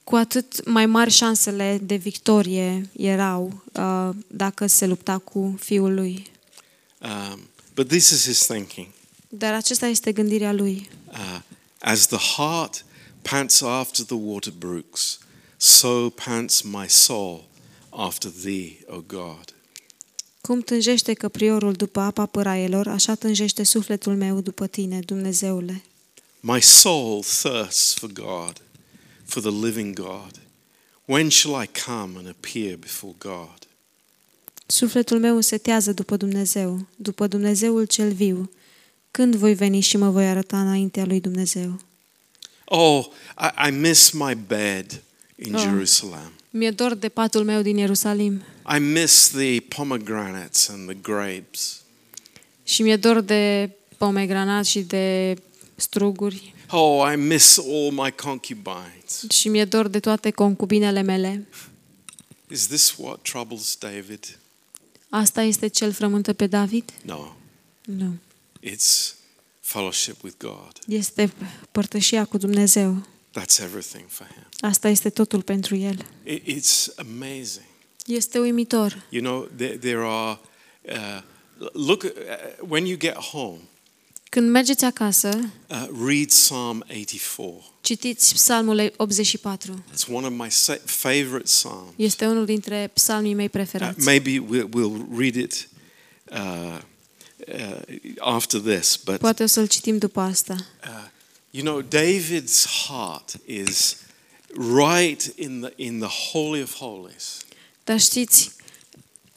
cu 0.03 0.15
atât 0.15 0.65
mai 0.65 0.85
mari 0.85 1.09
șansele 1.09 1.79
de 1.83 1.95
victorie 1.95 2.89
erau 2.97 3.63
uh, 3.73 4.09
dacă 4.27 4.67
se 4.67 4.85
lupta 4.85 5.17
cu 5.17 5.55
fiul 5.59 5.93
lui. 5.93 6.27
Um, 7.01 7.39
but 7.75 7.87
this 7.87 8.09
is 8.09 8.25
his 8.25 8.45
thinking. 8.45 8.87
Dar 9.29 9.53
acesta 9.53 9.87
este 9.87 10.11
gândirea 10.11 10.51
lui. 10.51 10.89
Uh, 11.07 11.39
as 11.79 12.07
the 12.07 12.17
heart 12.35 12.85
pants 13.21 13.61
after 13.61 14.05
the 14.05 14.15
water 14.15 14.53
brooks, 14.57 15.19
so 15.57 16.09
pants 16.09 16.61
my 16.61 16.85
soul 16.87 17.47
after 17.89 18.31
thee, 18.43 18.77
O 18.87 19.01
God. 19.07 19.53
Cum 20.41 20.61
tânjește 20.61 21.13
căpriorul 21.13 21.73
după 21.73 21.99
apa 21.99 22.25
pâraielor, 22.25 22.87
așa 22.87 23.15
tânjește 23.15 23.63
sufletul 23.63 24.15
meu 24.15 24.41
după 24.41 24.67
tine, 24.67 24.99
Dumnezeule. 24.99 25.83
My 26.39 26.61
soul 26.61 27.23
thirsts 27.23 27.93
for 27.93 28.09
God, 28.13 28.61
for 29.25 29.41
the 29.41 29.51
living 29.51 29.95
God. 29.95 30.31
When 31.05 31.29
shall 31.29 31.63
I 31.63 31.67
come 31.85 32.17
and 32.17 32.27
appear 32.27 32.77
before 32.77 33.13
God? 33.17 33.67
Sufletul 34.65 35.19
meu 35.19 35.39
setează 35.41 35.93
după 35.93 36.17
Dumnezeu, 36.17 36.87
după 36.95 37.27
Dumnezeul 37.27 37.85
cel 37.85 38.11
viu. 38.11 38.51
Când 39.11 39.35
voi 39.35 39.53
veni 39.53 39.79
și 39.79 39.97
mă 39.97 40.09
voi 40.09 40.25
arăta 40.27 40.61
înaintea 40.61 41.05
lui 41.05 41.19
Dumnezeu? 41.19 41.79
Oh, 42.65 43.05
I, 43.39 43.67
I 43.67 43.71
miss 43.71 44.09
my 44.11 44.35
bed 44.47 45.01
in 45.35 45.55
Oh. 45.55 45.61
Jerusalem. 45.61 46.31
Mi-e 46.49 46.71
dor 46.71 46.93
de 46.93 47.09
patul 47.09 47.43
meu 47.43 47.61
din 47.61 47.77
Ierusalim 47.77 48.41
I 48.75 48.79
miss 48.79 49.27
the 49.29 49.59
pomegranates 49.59 50.67
and 50.69 50.87
the 50.89 50.97
grapes. 51.01 51.81
și 52.63 52.81
mi-e 52.81 52.95
dor 52.95 53.19
de 53.19 53.69
pomegranat 53.97 54.65
și 54.65 54.79
de 54.81 55.35
struguri 55.79 56.53
Oh, 56.71 57.11
I 57.13 57.15
miss 57.15 57.57
all 57.57 57.91
my 57.91 58.11
concubines. 58.11 59.25
și 59.29 59.47
mi-e 59.49 59.65
dor 59.65 59.87
de 59.87 59.99
toate 59.99 60.31
concubinele 60.31 61.01
mele. 61.01 61.47
Is 62.51 62.67
this 62.67 62.95
what 62.97 63.21
troubles 63.21 63.75
David? 63.79 64.39
Asta 65.09 65.41
este 65.41 65.67
cel 65.67 65.91
frământă 65.91 66.33
pe 66.33 66.47
David? 66.47 66.93
No, 67.01 67.33
Nu. 67.85 68.13
it's 68.65 69.13
fellowship 69.59 70.23
with 70.23 70.35
God. 70.37 70.71
Este 70.87 71.31
părtășia 71.71 72.25
cu 72.25 72.37
Dumnezeu. 72.37 73.07
That's 73.39 73.59
everything 73.63 74.03
for 74.07 74.27
him. 74.27 74.43
Asta 74.69 74.87
este 74.89 75.09
totul 75.09 75.41
pentru 75.41 75.75
el. 75.75 76.05
It, 76.23 76.43
it's 76.47 76.95
amazing. 76.95 77.65
Este 78.05 78.39
uimitor. 78.39 79.05
You 79.09 79.21
know, 79.21 79.49
there, 79.55 79.77
there 79.77 79.99
are, 80.01 80.39
uh, 80.89 81.21
look, 81.73 82.03
uh, 82.03 82.11
when 82.67 82.85
you 82.85 82.97
get 82.97 83.13
home, 83.15 83.59
Când 84.29 84.49
mergeți 84.49 84.85
acasă, 84.85 85.29
uh, 85.69 85.87
read 86.05 86.27
Psalm 86.27 86.83
84. 86.89 87.73
citiți 87.81 88.33
Psalmul 88.33 88.93
84. 88.97 89.83
It's 89.93 90.07
one 90.13 90.25
of 90.27 90.33
my 90.37 90.49
sa- 90.51 90.81
favorite 90.85 91.43
psalms. 91.43 91.93
Este 91.95 92.25
unul 92.27 92.45
dintre 92.45 92.91
psalmii 92.93 93.33
mei 93.33 93.45
Uh, 93.45 93.51
preferați. 93.51 94.05
maybe 94.05 94.39
we'll, 94.39 94.69
we'll 94.69 95.17
read 95.17 95.35
it 95.35 95.67
uh, 96.31 96.77
uh, 97.47 97.81
after 98.19 98.59
this, 98.59 98.99
but 99.05 99.17
Poate 99.17 99.43
o 99.43 99.45
să-l 99.45 99.67
citim 99.67 99.97
după 99.97 100.19
asta. 100.21 100.55
uh, 100.83 101.07
you 101.49 101.63
know, 101.63 101.81
David's 101.83 102.65
heart 102.87 103.39
is 103.45 103.95
right 104.57 105.33
in 105.35 105.59
the 105.61 105.73
in 105.75 105.99
the 105.99 106.09
holy 106.31 106.61
of 106.61 106.75
holies. 106.75 107.37
Dar 107.83 107.99
știți, 107.99 108.51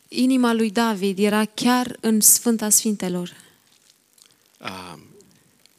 inima 0.09 0.53
lui 0.53 0.71
David 0.71 1.19
era 1.19 1.45
chiar 1.45 1.97
în 2.01 2.21
Sfânta 2.21 2.69
Sfintelor, 2.69 3.33
Um, 4.63 5.01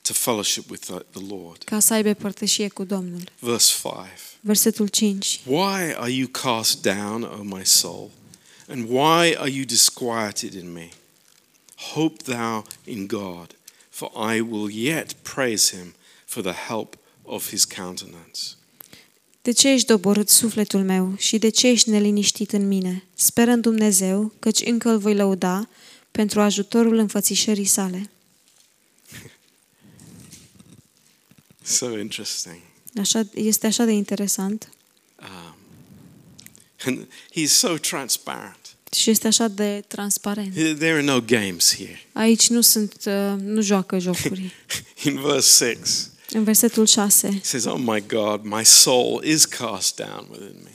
to 0.01 0.13
fellowship 0.13 0.69
with 0.69 0.85
the, 0.85 1.05
the 1.11 1.35
Lord. 1.35 1.63
ca 1.63 1.79
să 1.79 1.93
aibă 1.93 2.13
părtășie 2.13 2.67
cu 2.67 2.83
Domnul. 2.83 3.21
Verse 3.39 3.73
5. 3.81 3.95
Versetul 4.39 4.87
5. 4.87 5.39
Why 5.45 5.93
are 5.95 6.11
you 6.11 6.27
cast 6.27 6.81
down, 6.81 7.23
O 7.23 7.43
my 7.43 7.65
soul? 7.65 8.09
And 8.67 8.89
why 8.89 9.35
are 9.35 9.49
you 9.49 9.63
disquieted 9.65 10.53
in 10.53 10.71
me? 10.73 10.89
Hope 11.93 12.23
thou 12.23 12.65
in 12.83 13.07
God, 13.07 13.55
for 13.89 14.11
I 14.35 14.39
will 14.39 14.69
yet 14.71 15.13
praise 15.13 15.75
him 15.75 15.93
for 16.25 16.43
the 16.43 16.55
help 16.67 16.97
of 17.21 17.49
his 17.49 17.65
countenance. 17.65 18.39
De 19.41 19.51
ce 19.51 19.69
ești 19.69 19.87
doborât 19.87 20.29
sufletul 20.29 20.83
meu 20.83 21.13
și 21.17 21.37
de 21.37 21.49
ce 21.49 21.67
ești 21.67 21.89
neliniștit 21.89 22.51
în 22.51 22.67
mine? 22.67 23.03
Sper 23.13 23.47
în 23.47 23.61
Dumnezeu, 23.61 24.31
căci 24.39 24.61
încă 24.65 24.89
îl 24.89 24.97
voi 24.97 25.15
lăuda 25.15 25.69
pentru 26.11 26.41
ajutorul 26.41 26.97
înfățișării 26.97 27.65
sale. 27.65 28.09
So 31.63 31.97
interesting. 31.99 32.61
Așa, 32.99 33.27
este 33.33 33.67
așa 33.67 33.83
de 33.83 33.91
interesant 33.91 34.69
Um, 35.19 35.55
and 36.85 37.07
he's 37.31 37.51
so 37.51 37.77
transparent. 37.77 38.57
și 38.91 39.09
este 39.09 39.27
așa 39.27 39.47
de 39.47 39.83
transparent. 39.87 40.53
There 40.53 40.91
are 40.91 41.01
no 41.01 41.21
games 41.21 41.75
here. 41.75 41.99
Aici 42.13 42.49
nu 42.49 42.61
sunt, 42.61 42.93
uh, 43.05 43.33
nu 43.39 43.61
joacă 43.61 43.99
jocuri. 43.99 44.53
In 45.05 45.21
verse 45.21 45.75
6, 45.75 46.09
În 46.31 46.43
versetul 46.43 46.85
6, 46.85 47.27
it 47.27 47.45
says, 47.45 47.65
Oh 47.65 47.79
my 47.79 48.03
God, 48.07 48.43
my 48.43 48.65
soul 48.65 49.23
is 49.23 49.45
cast 49.45 49.95
down 49.95 50.27
within 50.31 50.55
me. 50.63 50.71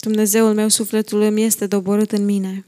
Dumnezeul 0.00 0.54
meu, 0.54 0.68
sufletul 0.68 1.20
îmi 1.20 1.42
este 1.42 1.66
doborât 1.66 2.12
în 2.12 2.24
mine. 2.24 2.64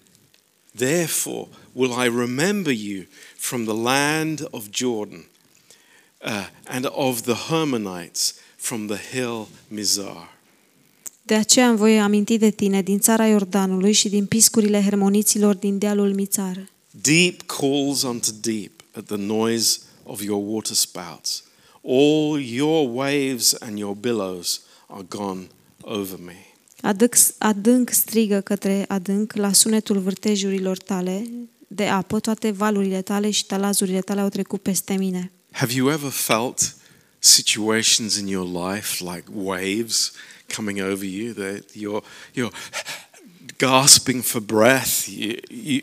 Therefore 0.77 1.49
will 1.73 1.91
I 1.91 2.09
remember 2.17 2.73
you 2.73 3.05
from 3.37 3.65
the 3.65 3.75
land 3.75 4.47
of 4.51 4.65
Jordan 4.71 5.25
uh, 6.25 6.47
and 6.65 6.87
of 6.91 7.23
the 7.23 7.35
Hermonites 7.35 8.35
from 8.57 8.87
the 8.87 8.99
hill 9.13 9.49
Mizar. 9.69 10.33
De 11.27 11.35
aceea 11.35 11.69
îmi 11.69 11.77
voi 11.77 12.01
aminti 12.01 12.39
de 12.39 12.51
tine 12.51 12.83
din 12.83 12.99
țara 12.99 13.27
Iordanului 13.27 13.93
și 13.93 14.09
din 14.09 14.27
piscurile 14.27 14.83
hermoniților 14.83 15.55
din 15.55 15.79
dealul 15.79 16.15
Mițar. 16.15 16.69
Deep 16.91 17.41
calls 17.47 18.03
unto 18.03 18.29
deep 18.41 18.71
at 18.93 19.05
the 19.05 19.17
noise 19.17 19.79
of 20.03 20.23
your 20.23 20.43
water 20.47 20.75
spouts. 20.75 21.45
All 21.83 22.41
your 22.41 22.89
waves 22.95 23.55
and 23.59 23.79
your 23.79 23.95
billows 23.95 24.61
are 24.87 25.05
gone 25.09 25.47
over 25.81 26.19
me. 26.25 26.47
Adânc, 26.81 27.15
adânc 27.39 27.91
strigă 27.91 28.41
către 28.41 28.85
adânc 28.89 29.33
la 29.33 29.53
sunetul 29.53 29.99
vârtejurilor 29.99 30.77
tale 30.77 31.31
de 31.67 31.87
apă, 31.87 32.21
toate 32.21 32.51
valurile 32.51 33.03
tale 33.03 33.31
și 33.31 33.47
talazurile 33.47 34.01
tale 34.01 34.21
au 34.21 34.29
trecut 34.29 34.63
peste 34.63 34.95
mine. 34.95 35.33
Have 35.55 35.73
you 35.73 35.89
ever 35.91 36.11
felt 36.11 36.75
situations 37.21 38.19
in 38.19 38.27
your 38.27 38.45
life 38.45 39.01
like 39.01 39.25
waves 39.31 40.13
coming 40.49 40.81
over 40.81 41.05
you 41.05 41.33
that 41.33 41.65
you're 41.75 42.03
you're 42.35 42.51
gasping 43.59 44.23
for 44.23 44.41
breath? 44.41 45.09
You, 45.09 45.37
you, 45.49 45.81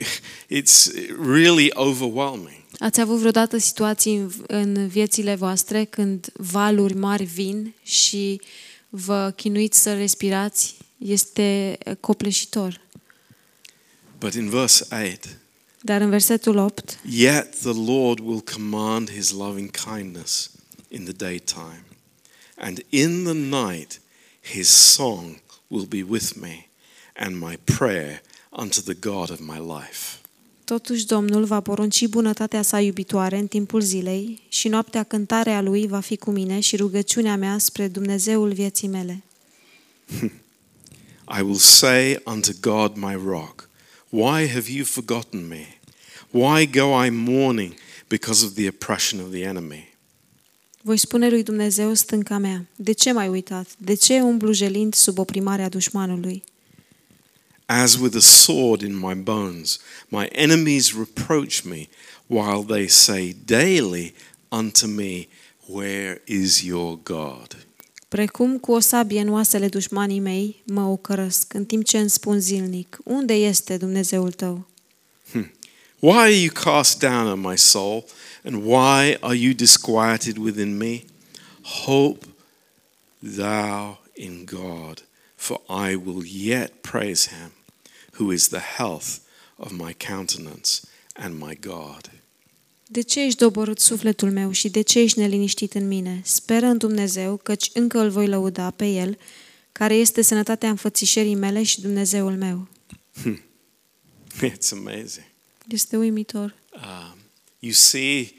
it's 0.50 0.92
really 1.18 1.72
overwhelming. 1.76 2.64
Ați 2.80 3.00
avut 3.00 3.18
vreodată 3.18 3.58
situații 3.58 4.16
în, 4.16 4.32
în 4.48 4.88
viețile 4.88 5.36
voastre 5.36 5.84
când 5.84 6.28
valuri 6.34 6.94
mari 6.94 7.24
vin 7.24 7.74
și 7.84 8.42
vă 8.90 9.34
chinuiți 9.36 9.82
să 9.82 9.94
respirați? 9.94 10.76
Este 10.98 11.78
copleșitor. 12.00 12.82
But 14.20 14.34
in 14.34 14.50
verse 14.50 14.86
8, 14.92 15.41
Dar 15.82 16.02
în 16.02 16.10
versetul 16.10 16.58
8, 16.58 17.00
yet 17.10 17.56
the 17.60 17.92
Lord 17.92 18.20
will 18.20 18.44
command 18.54 19.12
his 19.12 19.32
loving 19.32 19.72
kindness 19.72 20.52
in 20.88 21.04
the 21.04 21.14
daytime, 21.14 21.86
and 22.58 22.84
in 22.90 23.24
the 23.24 23.34
night 23.34 24.02
his 24.54 24.68
song 24.68 25.42
will 25.68 25.86
be 25.86 26.04
with 26.08 26.34
me, 26.42 26.68
and 27.16 27.40
my 27.40 27.58
prayer 27.78 28.22
unto 28.50 28.82
the 28.82 28.94
God 28.94 29.30
of 29.30 29.40
my 29.40 29.58
life. 29.58 30.20
Totuși 30.64 31.06
Domnul 31.06 31.44
va 31.44 31.60
porunci 31.60 32.08
bunătatea 32.08 32.62
sa 32.62 32.80
iubitoare 32.80 33.38
în 33.38 33.48
timpul 33.48 33.82
zilei 33.82 34.42
și 34.48 34.68
noaptea 34.68 35.04
cântarea 35.04 35.62
lui 35.62 35.88
va 35.88 36.00
fi 36.00 36.18
cu 36.18 36.32
mine 36.32 36.60
și 36.60 36.76
rugăciunea 36.76 37.36
mea 37.36 37.58
spre 37.58 37.88
Dumnezeul 37.88 38.54
vieții 38.54 38.88
mele. 38.88 39.24
I 41.38 41.42
will 41.42 41.58
say 41.58 42.22
unto 42.26 42.52
God 42.60 42.96
my 42.96 43.14
rock, 43.26 43.70
Why 44.14 44.46
have 44.46 44.68
you 44.68 44.84
forgotten 44.84 45.48
me? 45.48 45.78
Why 46.32 46.66
go 46.66 46.94
I 47.06 47.10
mourning 47.10 47.76
because 48.10 48.46
of 48.46 48.56
the 48.56 48.68
oppression 48.68 49.22
of 49.22 49.32
the 49.32 49.46
enemy? 49.46 49.90
Voi 50.82 50.98
spune 50.98 51.30
lui 51.30 51.44
Dumnezeu 51.44 51.94
stânca 51.94 52.38
mea, 52.38 52.68
de 52.76 52.92
ce 52.92 53.12
m-ai 53.12 53.28
uitat? 53.28 53.68
De 53.78 53.94
ce 53.94 54.22
umblu 54.22 54.52
jelind 54.52 54.94
sub 54.94 55.18
oprimarea 55.18 55.70
dușmanului? 55.70 56.44
As 57.66 57.96
with 57.96 58.16
a 58.16 58.20
sword 58.20 58.82
in 58.82 59.00
my 59.00 59.14
bones, 59.14 59.80
my 60.08 60.28
enemies 60.32 60.94
reproach 60.94 61.62
me, 61.64 61.88
while 62.28 62.64
they 62.64 62.88
say 62.88 63.36
daily 63.46 64.14
unto 64.50 64.88
me, 64.88 65.28
Where 65.68 66.22
is 66.26 66.64
your 66.64 67.00
God? 67.04 67.66
Precum 68.12 68.58
cu 68.58 68.72
o 68.72 68.80
sabie 68.80 69.22
în 69.22 69.30
oasele 69.30 69.68
dușmanii 69.68 70.20
mei, 70.20 70.64
mă 70.66 70.82
ocărăsc, 70.82 71.54
în 71.54 71.66
timp 71.66 71.86
ce 71.86 71.98
îmi 71.98 72.10
spun 72.10 72.40
zilnic, 72.40 72.98
unde 73.04 73.34
este 73.34 73.78
Dumnezeul 73.78 74.32
tău? 74.32 74.68
Why 76.00 76.18
are 76.18 76.36
you 76.36 76.52
cast 76.54 77.00
down, 77.00 77.28
O 77.28 77.50
my 77.50 77.58
soul? 77.58 78.06
And 78.44 78.56
why 78.56 79.18
are 79.20 79.36
you 79.36 79.54
disquieted 79.54 80.38
within 80.38 80.78
me? 80.78 81.04
Hope 81.62 82.26
thou 83.36 84.02
in 84.14 84.46
God, 84.46 85.04
for 85.36 85.62
I 85.90 85.96
will 85.96 86.26
yet 86.26 86.72
praise 86.82 87.30
him, 87.30 87.52
who 88.20 88.32
is 88.32 88.48
the 88.48 88.64
health 88.78 89.20
of 89.56 89.72
my 89.72 89.94
countenance 89.94 90.82
and 91.16 91.40
my 91.40 91.58
God. 91.62 92.21
De 92.92 93.02
ce 93.02 93.24
ești 93.24 93.38
doborât 93.38 93.80
sufletul 93.80 94.32
meu 94.32 94.52
și 94.52 94.70
de 94.70 94.82
ce 94.82 95.00
ești 95.00 95.20
neliniștit 95.20 95.74
în 95.74 95.88
mine? 95.88 96.22
Speră 96.24 96.66
în 96.66 96.78
Dumnezeu, 96.78 97.38
căci 97.38 97.70
încă 97.74 98.00
îl 98.00 98.10
voi 98.10 98.28
lăuda 98.28 98.72
pe 98.72 98.86
El, 98.86 99.18
care 99.72 99.94
este 99.94 100.22
sănătatea 100.22 100.70
înfățișării 100.70 101.36
mele 101.36 101.64
și 101.64 101.82
Dumnezeul 101.82 102.38
meu. 102.38 102.68
It's 104.50 104.72
amazing. 104.72 105.26
Este 105.68 105.98
uimitor. 105.98 106.56
Um, 106.74 107.18
you 107.60 107.72
see, 107.72 108.34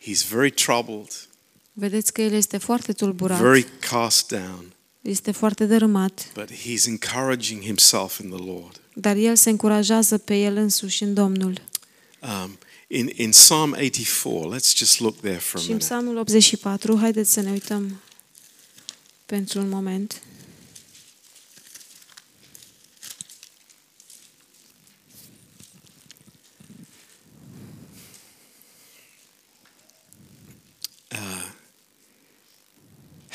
he's 0.00 0.28
very 0.28 0.50
troubled, 0.50 1.28
Vedeți 1.72 2.12
că 2.12 2.22
el 2.22 2.32
este 2.32 2.58
foarte 2.58 2.92
tulburat, 2.92 3.40
very 3.40 3.66
cast 3.90 4.28
down, 4.28 4.72
este 5.00 5.30
foarte 5.30 5.66
dărâmat, 5.66 6.32
but 6.34 6.50
he's 6.52 6.86
encouraging 6.86 7.62
himself 7.62 8.18
in 8.18 8.30
the 8.30 8.44
Lord. 8.44 8.80
dar 8.94 9.16
el 9.16 9.36
se 9.36 9.50
încurajează 9.50 10.18
pe 10.18 10.36
el 10.36 10.56
însuși 10.56 11.02
în 11.02 11.14
Domnul. 11.14 11.62
Um, 12.20 12.58
in, 12.92 13.08
in 13.16 13.30
Psalm 13.30 13.72
84, 13.72 14.46
let's 14.50 14.74
just 14.74 15.00
look 15.00 15.20
there 15.20 15.38
for 15.38 15.60
a 15.60 15.62
Și 15.62 15.70
în 15.70 15.74
minute. 15.74 15.84
Psalmul 15.84 16.16
84, 16.16 16.98
haideți 16.98 17.32
să 17.32 17.40
ne 17.40 17.50
uităm 17.50 18.00
pentru 19.26 19.60
un 19.60 19.68
moment. 19.68 20.22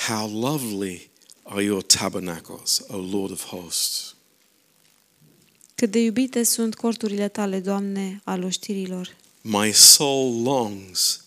How 0.07 0.29
lovely 0.29 1.09
are 1.43 1.63
your 1.63 1.81
tabernacles, 1.81 2.81
O 2.87 2.97
Lord 2.97 3.31
of 3.31 3.45
hosts. 3.45 4.15
Cât 5.75 5.91
de 5.91 5.99
iubite 5.99 6.43
sunt 6.43 6.75
corturile 6.75 7.27
tale, 7.27 7.59
Doamne, 7.59 8.21
al 8.23 8.43
oștirilor. 8.43 9.15
My 9.41 9.71
soul 9.71 10.41
longs, 10.43 11.23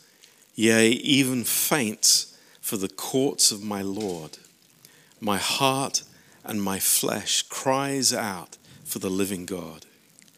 yea, 0.55 0.89
even 1.03 1.43
faints, 1.45 2.27
for 2.61 2.79
the 2.79 2.95
courts 3.11 3.51
of 3.51 3.63
my 3.63 3.83
Lord. 3.83 4.39
My 5.19 5.39
heart 5.39 6.05
and 6.43 6.63
my 6.63 6.79
flesh 6.79 7.43
cries 7.43 8.13
out 8.13 8.59
for 8.85 9.01
the 9.01 9.09
living 9.09 9.47
God. 9.47 9.85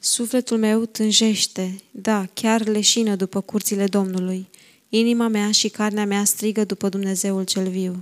Sufletul 0.01 0.59
meu 0.59 0.87
tânjește, 0.87 1.83
da, 1.91 2.27
chiar 2.35 2.67
leșină 2.67 3.17
după 3.17 3.41
curțile 3.41 3.87
Domnului. 3.87 4.49
Inima 4.89 5.29
mea 5.29 5.53
și 5.53 5.69
carnea 5.69 6.05
mea 6.07 6.25
strigă 6.25 6.65
după 6.65 6.89
Dumnezeul 6.89 7.45
cel 7.45 7.69
viu. 7.69 8.01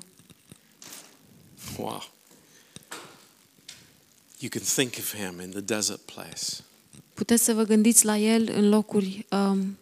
Wow. 1.79 2.11
You 4.39 4.51
can 4.51 4.63
think 4.63 4.95
of 4.99 5.15
him 5.15 5.41
in 5.41 5.51
the 5.51 5.61
desert 5.61 6.01
place. 6.01 6.65
Puteți 7.21 7.45
să 7.45 7.53
vă 7.53 7.63
gândiți 7.63 8.05
la 8.05 8.19
el 8.19 8.51
în 8.55 8.69
locuri 8.69 9.27
um, 9.31 9.79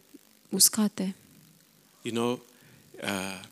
uscate. 0.48 1.14
You 2.02 2.14
know, 2.14 2.40
uh, 3.02 3.42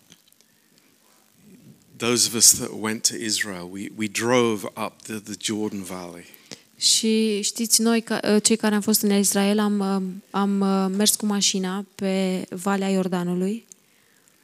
those 1.96 2.26
of 2.28 2.34
us 2.34 2.50
that 2.54 2.70
went 2.80 3.08
to 3.08 3.14
Israel, 3.14 3.68
we, 3.70 3.88
we 3.96 4.06
drove 4.06 4.66
up 4.86 5.02
the, 5.02 5.18
the 5.18 5.34
Jordan 5.40 5.82
Valley. 5.82 6.24
Și 6.76 7.40
știți, 7.42 7.80
noi, 7.80 8.00
ca- 8.00 8.38
cei 8.38 8.56
care 8.56 8.74
am 8.74 8.80
fost 8.80 9.00
în 9.02 9.18
Israel, 9.18 9.58
am, 9.58 9.80
um, 9.80 10.22
am 10.30 10.60
uh, 10.60 10.96
mers 10.96 11.14
cu 11.16 11.26
mașina 11.26 11.84
pe 11.94 12.44
Valea 12.50 12.88
Iordanului 12.88 13.66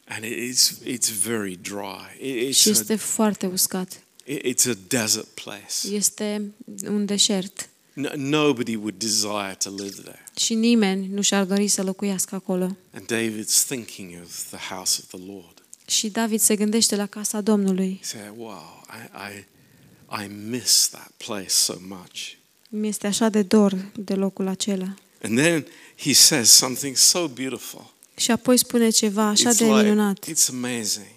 And 0.08 0.24
it 0.24 0.36
is, 0.50 0.78
it's 0.84 1.12
very 1.24 1.58
dry. 1.62 2.16
It- 2.48 2.54
și 2.54 2.68
It's 2.68 2.70
este 2.70 2.92
a, 2.92 2.96
foarte 2.96 3.46
uscat. 3.46 4.02
it's 4.28 4.68
a 4.70 4.76
desert 4.88 5.26
place. 5.26 5.94
Este 5.94 6.42
un 6.86 7.04
deșert 7.04 7.66
No, 7.66 7.71
nobody 8.16 8.76
would 8.76 8.98
desire 8.98 9.56
to 9.58 9.70
live 9.70 10.00
there. 10.02 10.24
și 10.36 10.54
nimeni 10.54 11.06
nu 11.06 11.22
și-ar 11.22 11.44
dori 11.44 11.68
să 11.68 11.82
locuiască 11.82 12.34
acolo. 12.34 12.76
And 12.94 13.12
David's 13.12 13.64
thinking 13.66 14.22
of 14.22 14.46
the 14.50 14.74
house 14.74 15.00
of 15.02 15.20
the 15.20 15.32
Lord. 15.32 15.62
Și 15.86 16.08
David 16.08 16.40
se 16.40 16.56
gândește 16.56 16.96
la 16.96 17.06
casa 17.06 17.40
Domnului. 17.40 18.00
He 18.02 18.18
said, 18.18 18.32
wow, 18.36 18.84
I, 18.88 19.34
I, 19.34 20.24
I 20.24 20.28
miss 20.48 20.88
that 20.88 21.12
place 21.16 21.48
so 21.48 21.74
much. 21.88 22.32
Mi 22.68 22.88
este 22.88 23.06
așa 23.06 23.28
de 23.28 23.42
dor 23.42 23.90
de 23.94 24.14
locul 24.14 24.46
acela. 24.48 24.94
And 25.22 25.38
then 25.38 25.66
he 25.96 26.12
says 26.12 26.50
something 26.50 26.96
so 26.96 27.28
beautiful. 27.28 27.92
Și 28.16 28.30
apoi 28.30 28.56
spune 28.56 28.90
ceva 28.90 29.26
așa 29.26 29.50
it's 29.52 29.56
de 29.56 29.64
like, 29.64 29.82
minunat. 29.82 30.26
it's 30.30 30.48
amazing. 30.48 31.10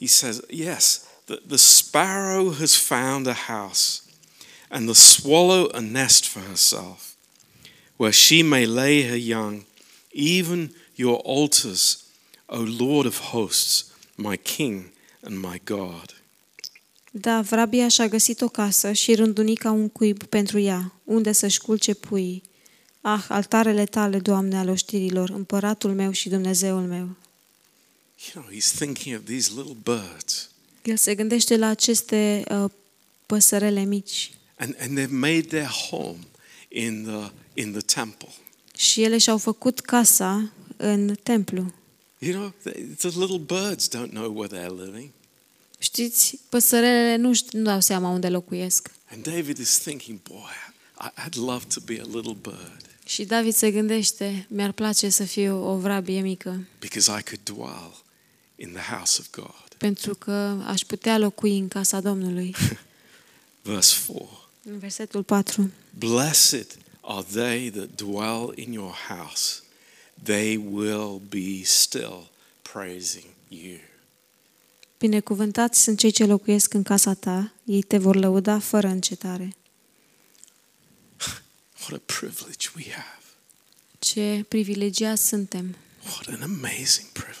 He 0.00 0.06
says, 0.06 0.40
yes, 0.48 1.00
the, 1.24 1.34
the 1.46 1.56
sparrow 1.56 2.54
has 2.58 2.76
found 2.76 3.26
a 3.26 3.36
house, 3.46 4.02
and 4.68 4.86
the 4.86 4.94
swallow 4.94 5.68
a 5.72 5.80
nest 5.80 6.26
for 6.26 6.42
herself, 6.42 7.14
where 7.96 8.12
she 8.12 8.42
may 8.42 8.66
lay 8.66 9.08
her 9.08 9.16
young, 9.16 9.64
even 10.12 10.74
your 10.94 11.20
altars, 11.24 12.04
O 12.48 12.64
Lord 12.78 13.06
of 13.06 13.18
hosts, 13.18 13.84
my 14.16 14.36
King 14.36 14.90
and 15.22 15.38
my 15.40 15.60
God. 15.64 16.14
Da, 17.10 17.40
vrabia 17.40 17.88
și-a 17.88 18.08
găsit 18.08 18.40
o 18.40 18.48
casă 18.48 18.92
și 18.92 19.14
rândunica 19.14 19.70
un 19.70 19.88
cuib 19.88 20.22
pentru 20.22 20.58
ea, 20.58 20.92
unde 21.04 21.32
să-și 21.32 21.60
culce 21.60 21.94
puii. 21.94 22.42
Ah, 23.00 23.24
altarele 23.28 23.84
tale, 23.84 24.18
Doamne, 24.18 24.58
al 24.58 24.68
oștirilor, 24.68 25.30
împăratul 25.30 25.94
meu 25.94 26.10
și 26.10 26.28
Dumnezeul 26.28 26.82
meu. 26.82 27.08
You 28.34 28.44
know, 28.44 28.44
he's 28.52 28.72
thinking 28.76 29.16
of 29.16 29.24
these 29.24 29.52
little 29.56 29.76
birds, 29.82 30.50
El 30.82 30.96
se 30.96 31.14
gândește 31.14 31.56
la 31.56 31.66
aceste 31.66 32.44
uh, 32.50 32.70
păsărele 33.26 33.84
mici 33.84 34.30
and, 34.58 34.74
and 34.80 34.98
they've 34.98 35.12
made 35.12 35.40
their 35.42 35.68
home 35.90 36.18
in 36.68 37.04
the, 37.04 37.30
in 37.62 37.72
the 37.72 37.80
temple. 37.80 38.28
și 38.76 39.02
ele 39.02 39.18
și-au 39.18 39.38
făcut 39.38 39.80
casa 39.80 40.50
în 40.76 41.16
templu. 41.22 41.72
You 42.18 42.32
know, 42.32 42.52
the, 42.62 42.70
the 43.08 43.08
little 43.08 43.38
birds 43.38 43.88
don't 43.96 44.10
know 44.10 44.36
where 44.38 44.58
they're 44.58 44.84
living. 44.84 45.10
Știți, 45.78 46.38
păsărelele 46.48 47.16
nu, 47.16 47.34
șt- 47.34 47.50
nu 47.50 47.62
dau 47.62 47.80
seama 47.80 48.08
unde 48.08 48.28
locuiesc. 48.28 48.90
And 49.12 49.22
David 49.22 49.58
is 49.58 49.78
thinking, 49.78 50.18
boy, 50.22 50.50
I- 51.00 51.28
I'd 51.28 51.34
love 51.34 51.64
to 51.74 51.80
be 51.84 52.00
a 52.00 52.04
little 52.14 52.36
bird 52.42 52.82
Și 53.04 53.24
David 53.24 53.54
se 53.54 53.70
gândește, 53.70 54.46
mi-ar 54.48 54.72
place 54.72 55.08
să 55.08 55.24
fiu 55.24 55.64
o 55.66 55.76
vrabie 55.78 56.20
mică, 56.20 56.66
because 56.78 57.10
I 57.18 57.22
could 57.22 57.40
dwell 57.44 58.02
in 58.56 58.72
the 58.72 58.94
house 58.94 59.16
of 59.20 59.30
God. 59.30 59.74
pentru 59.76 60.14
că 60.14 60.62
aș 60.66 60.80
putea 60.82 61.18
locui 61.18 61.58
în 61.58 61.68
casa 61.68 62.00
Domnului. 62.00 62.54
Verse 63.62 63.94
4 64.06 64.47
În 64.70 64.78
versetul 64.78 65.22
4. 65.22 65.70
Blessed 65.98 66.78
are 67.00 67.26
they 67.32 67.70
that 67.70 67.88
dwell 67.94 68.52
in 68.54 68.72
your 68.72 68.94
house, 69.08 69.62
they 70.22 70.56
will 70.56 71.20
be 71.28 71.64
still 71.64 72.30
praising 72.62 73.24
you. 73.48 73.78
Binecuvântați 74.98 75.82
sunt 75.82 75.98
cei 75.98 76.10
ce 76.10 76.24
locuiesc 76.24 76.74
în 76.74 76.82
casa 76.82 77.14
ta, 77.14 77.52
ei 77.64 77.82
te 77.82 77.98
vor 77.98 78.16
lăuda 78.16 78.58
fără 78.58 78.86
încetare. 78.86 79.56
What 81.80 81.92
a 81.92 82.00
privilege 82.06 82.68
we 82.76 82.84
have. 82.90 83.22
Ce 83.98 84.44
privilegiați 84.48 85.28
suntem, 85.28 85.76
What 86.04 86.26
an 86.26 86.42
amazing 86.42 87.08
privilege 87.12 87.38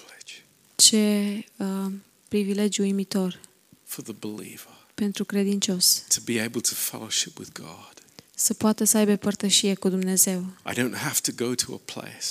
ce 0.74 1.44
uh, 1.56 1.92
privilegiu 2.28 2.82
uimitor 2.82 3.40
for 3.84 4.04
the 4.04 4.12
believer 4.12 4.77
pentru 5.00 5.24
credincios. 5.24 6.02
to 6.08 6.20
be 6.24 6.40
able 6.40 6.60
to 6.60 6.74
fellowship 6.74 7.38
with 7.38 7.50
God. 7.60 7.92
să 8.34 8.54
poată 8.54 8.84
să 8.84 8.96
aibă 8.96 9.16
părtășie 9.16 9.74
cu 9.74 9.88
Dumnezeu. 9.88 10.46
I 10.70 10.72
don't 10.74 10.94
have 10.96 11.18
to 11.22 11.44
go 11.44 11.54
to 11.54 11.72
a 11.74 11.80
place. 11.92 12.26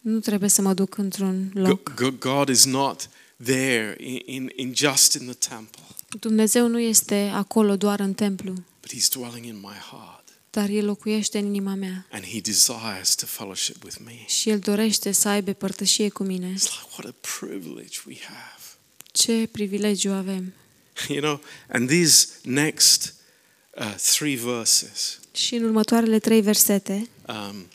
Nu 0.00 0.18
trebuie 0.20 0.48
să 0.48 0.62
mă 0.62 0.74
duc 0.74 0.96
într-un 0.96 1.52
Go- 1.54 1.60
loc. 1.60 1.94
go- 1.94 2.18
God 2.18 2.48
is 2.48 2.64
not 2.64 3.08
there 3.44 3.96
in, 4.00 4.20
in, 4.26 4.50
in 4.56 4.72
just 4.74 5.12
in 5.14 5.26
the 5.26 5.34
temple, 5.48 5.82
Dumnezeu 6.20 6.66
nu 6.68 6.78
este 6.80 7.30
acolo 7.34 7.76
doar 7.76 8.00
în 8.00 8.14
templu, 8.14 8.52
but 8.52 8.90
He's 8.94 9.08
dwelling 9.10 9.44
in 9.46 9.56
my 9.60 9.76
heart. 9.90 10.28
dar 10.50 10.68
El 10.68 10.84
locuiește 10.84 11.38
în 11.38 11.46
inima 11.46 11.74
mea 11.74 12.06
And 12.10 12.24
He 12.24 12.40
desires 12.40 13.14
to 13.14 13.26
fellowship 13.26 13.84
with 13.84 13.96
me. 14.04 14.24
și 14.26 14.50
El 14.50 14.58
dorește 14.58 15.12
să 15.12 15.28
aibă 15.28 15.52
părtășie 15.52 16.08
cu 16.08 16.22
mine. 16.22 16.52
It's 16.52 16.62
like, 16.62 16.88
what 16.98 17.04
a 17.06 17.14
privilege 17.38 17.98
we 18.06 18.16
have. 18.22 18.62
Ce 19.12 19.48
privilegiu 19.52 20.10
avem! 20.12 20.52
You 21.08 21.20
know, 21.20 21.40
and 21.68 21.88
these 21.88 22.28
next 22.42 23.14
uh, 23.76 23.94
three 23.94 24.36
verses, 24.36 25.18
Și 25.32 25.54
în 25.54 25.64
următoarele 25.64 26.18
trei 26.18 26.40
versete, 26.40 27.08
um, 27.28 27.66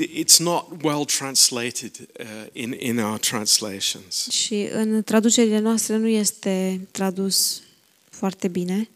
it's 0.00 0.38
not 0.38 0.82
well 0.82 1.04
translated 1.04 2.08
uh, 2.20 2.26
in, 2.52 2.76
in 2.78 2.98
our 2.98 3.18
translations. 3.18 4.28
și 4.30 4.68
în 4.72 5.02
traducerile 5.02 5.58
noastre 5.58 5.96
nu 5.96 6.08
este 6.08 6.80
tradus 6.90 7.62
foarte 8.10 8.48
bine, 8.48 8.88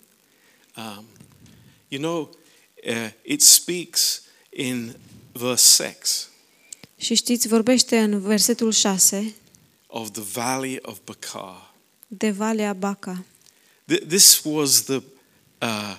Um, 0.76 1.04
you 1.88 2.00
know, 2.00 2.30
uh, 2.86 3.10
it 3.22 3.42
speaks 3.42 4.22
in 4.50 4.96
verse 5.32 5.82
6 5.82 6.26
și 6.96 7.14
știți, 7.14 7.48
vorbește 7.48 7.98
în 7.98 8.20
versetul 8.20 8.72
6 8.72 9.34
of 9.86 10.10
the 10.10 10.22
valley 10.22 10.78
of 10.82 10.98
Bakar. 11.04 11.74
De 12.06 12.30
Valea 12.30 12.72
Baca. 12.72 13.24
Th- 13.92 14.06
This 14.08 14.40
was 14.44 14.82
the, 14.84 14.94
uh, 15.62 15.96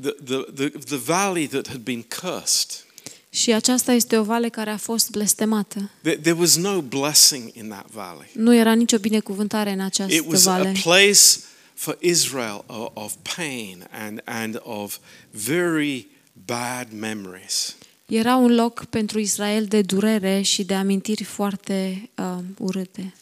the, 0.00 0.14
the, 0.24 0.36
the, 0.54 0.68
the 0.68 0.96
valley 0.96 1.46
that 1.48 1.68
had 1.68 1.80
been 1.80 2.02
cursed. 2.02 2.84
Și 3.32 3.52
aceasta 3.52 3.92
este 3.92 4.16
o 4.16 4.22
vale 4.22 4.48
care 4.48 4.70
a 4.70 4.76
fost 4.76 5.10
blestemată. 5.10 5.90
There, 6.02 6.16
there 6.16 6.36
was 6.38 6.56
no 6.56 6.80
blessing 6.80 7.50
in 7.54 7.68
that 7.68 7.90
valley. 7.90 8.28
Nu 8.32 8.54
era 8.54 8.72
nicio 8.72 8.98
binecuvântare 8.98 9.70
în 9.70 9.78
It 9.78 9.84
această 9.84 10.24
was 10.26 10.46
a 10.46 10.50
vale. 10.56 10.72
place 10.82 11.20
for 11.74 11.96
Israel 12.00 12.64
of, 12.66 12.90
of 12.94 13.12
pain 13.36 13.88
and, 13.90 14.20
and 14.24 14.60
of 14.62 14.98
very 15.30 16.06
bad 16.44 16.88
memories. 16.92 17.74
Era 18.06 18.36
un 18.36 18.54
loc 18.54 18.84
pentru 18.84 19.18
Israel 19.18 19.64
de 19.64 19.82
durere 19.82 20.40
și 20.42 20.64
de 20.64 20.74
amintiri 20.74 21.24
foarte 21.24 22.08
uh, 22.16 22.38
urâte. 22.58 23.14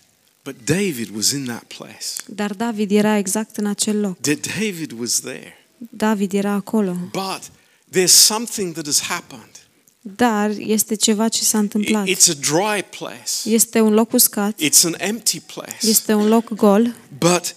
But 0.48 0.64
David 0.64 1.10
was 1.14 1.32
in 1.32 1.44
that 1.44 1.64
place. 1.64 2.14
Dar 2.26 2.54
David 2.54 2.90
era 2.90 3.16
exact 3.16 3.56
în 3.56 3.66
acel 3.66 4.00
loc. 4.00 4.18
David 4.58 4.92
was 4.98 5.20
there. 5.20 5.56
David 5.90 6.32
era 6.32 6.52
acolo. 6.52 6.96
But 7.12 7.50
there's 7.90 8.12
something 8.12 8.74
that 8.74 8.84
has 8.86 9.00
happened. 9.00 9.50
Dar 10.00 10.50
este 10.58 10.94
ceva 10.94 11.28
ce 11.28 11.42
s-a 11.42 11.58
întâmplat. 11.58 12.06
It's 12.06 12.28
a 12.28 12.32
dry 12.32 12.84
place. 12.98 13.54
Este 13.54 13.80
un 13.80 13.94
loc 13.94 14.12
uscat, 14.12 14.60
It's 14.60 14.84
an 14.84 14.94
empty 14.98 15.40
place. 15.40 15.88
este 15.88 16.12
un 16.12 16.28
loc 16.28 16.48
gol, 16.48 16.94
But 17.18 17.54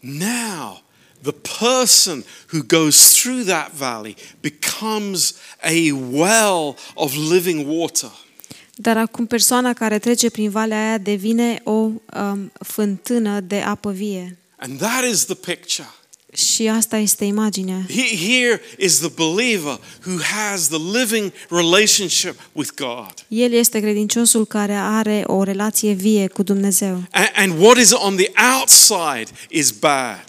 now 0.00 0.82
the 1.22 1.34
person 1.68 2.24
who 2.52 2.62
goes 2.66 3.20
through 3.20 3.44
that 3.44 3.70
valley 3.76 4.16
becomes 4.40 5.34
a 5.62 5.92
well 6.10 6.76
of 6.94 7.14
living 7.14 7.66
water. 7.66 8.12
Dar 8.76 8.96
acum 8.96 9.26
persoana 9.26 9.72
care 9.72 9.98
trece 9.98 10.30
prin 10.30 10.50
valea 10.50 10.86
aia 10.86 10.98
devine 10.98 11.60
o 11.64 11.72
um, 11.72 12.52
fântână 12.64 13.40
de 13.40 13.56
apă 13.56 13.90
vie. 13.92 14.38
And 14.56 14.78
that 14.78 15.04
is 15.10 15.24
the 15.24 15.34
picture. 15.34 15.88
Și 16.34 16.68
asta 16.68 16.96
este 16.96 17.24
imaginea. 17.24 17.86
He- 17.88 18.16
Here 18.18 18.60
is 18.78 18.98
the 18.98 19.08
believer 19.14 19.78
who 20.06 20.16
has 20.22 20.68
the 20.68 20.78
living 20.98 21.32
relationship 21.48 22.34
with 22.52 22.70
God. 22.76 23.12
El 23.28 23.52
este 23.52 23.80
credinciosul 23.80 24.46
care 24.46 24.74
are 24.74 25.22
o 25.26 25.42
relație 25.42 25.92
vie 25.92 26.26
cu 26.28 26.42
Dumnezeu. 26.42 27.02
A- 27.10 27.30
And 27.34 27.60
what 27.62 27.76
is 27.76 27.90
on 27.92 28.16
the 28.16 28.30
outside 28.58 29.26
is 29.48 29.70
bad. 29.70 30.24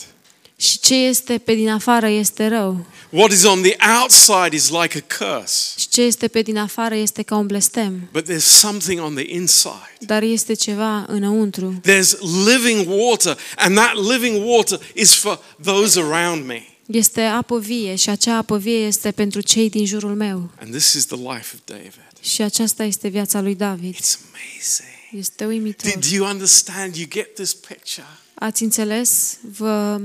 Și 0.58 0.80
ce 0.80 0.96
este 0.96 1.38
pe 1.38 1.54
din 1.54 1.70
afară 1.70 2.08
este 2.08 2.48
rău. 2.48 2.86
What 3.10 3.32
is 3.32 3.44
on 3.44 3.62
the 3.62 3.76
outside 4.02 4.56
is 4.56 4.70
like 4.70 5.06
a 5.08 5.16
curse. 5.18 5.74
Și 5.80 5.88
ce 5.88 6.02
este 6.02 6.28
pe 6.28 6.42
din 6.42 6.58
afară 6.58 6.96
este 6.96 7.22
ca 7.22 7.36
un 7.36 7.46
blestem. 7.48 8.10
But 8.12 8.30
there's 8.30 8.46
something 8.46 9.02
on 9.02 9.14
the 9.16 9.34
inside. 9.34 9.98
Dar 10.00 10.24
este 10.24 10.54
ceva 10.54 11.06
înăuntru. 11.08 11.82
There's 11.88 12.12
living 12.46 12.88
water, 12.90 13.38
and 13.58 13.76
that 13.76 13.96
living 14.10 14.46
water 14.48 14.80
is 14.94 15.14
for 15.14 15.40
those 15.64 16.00
around 16.00 16.46
me. 16.46 16.66
Este 16.86 17.22
apă 17.22 17.60
vie 17.60 17.96
și 17.96 18.10
acea 18.10 18.38
apă 18.38 18.58
vie 18.58 18.78
este 18.86 19.12
pentru 19.12 19.42
cei 19.42 19.70
din 19.70 19.86
jurul 19.86 20.16
meu. 20.16 20.50
And 20.62 20.72
this 20.72 20.94
is 20.94 21.06
the 21.06 21.16
life 21.18 21.52
of 21.54 21.60
David. 21.66 22.02
Și 22.22 22.42
aceasta 22.42 22.84
este 22.84 23.08
viața 23.08 23.42
lui 23.42 23.56
David. 23.56 23.96
It's 23.96 24.18
amazing. 24.32 24.90
Este 25.12 25.44
Do, 25.44 25.50
uimitor. 25.50 25.92
do 26.00 26.08
you 26.16 26.28
understand? 26.30 26.96
You 26.96 27.08
get 27.10 27.34
this 27.36 27.54
picture? 27.54 28.08
Ați 28.34 28.64
înțeles? 28.64 29.38
Vă 29.58 30.02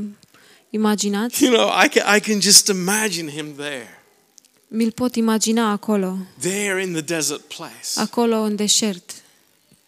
imaginați? 0.70 1.44
You 1.44 1.52
know, 1.54 1.68
I 1.84 1.88
can, 1.88 2.16
I 2.16 2.20
can 2.20 2.40
just 2.40 2.68
imagine 2.68 3.30
him 3.30 3.46
there, 3.56 3.98
Mi-l 4.68 4.90
pot 4.92 5.14
imagina 5.14 5.70
acolo, 5.70 6.16
there 6.40 6.82
in 6.82 6.92
the 6.92 7.00
desert 7.00 7.40
place. 7.40 7.90
acolo 7.94 8.36
în 8.36 8.56
deșert. 8.56 9.12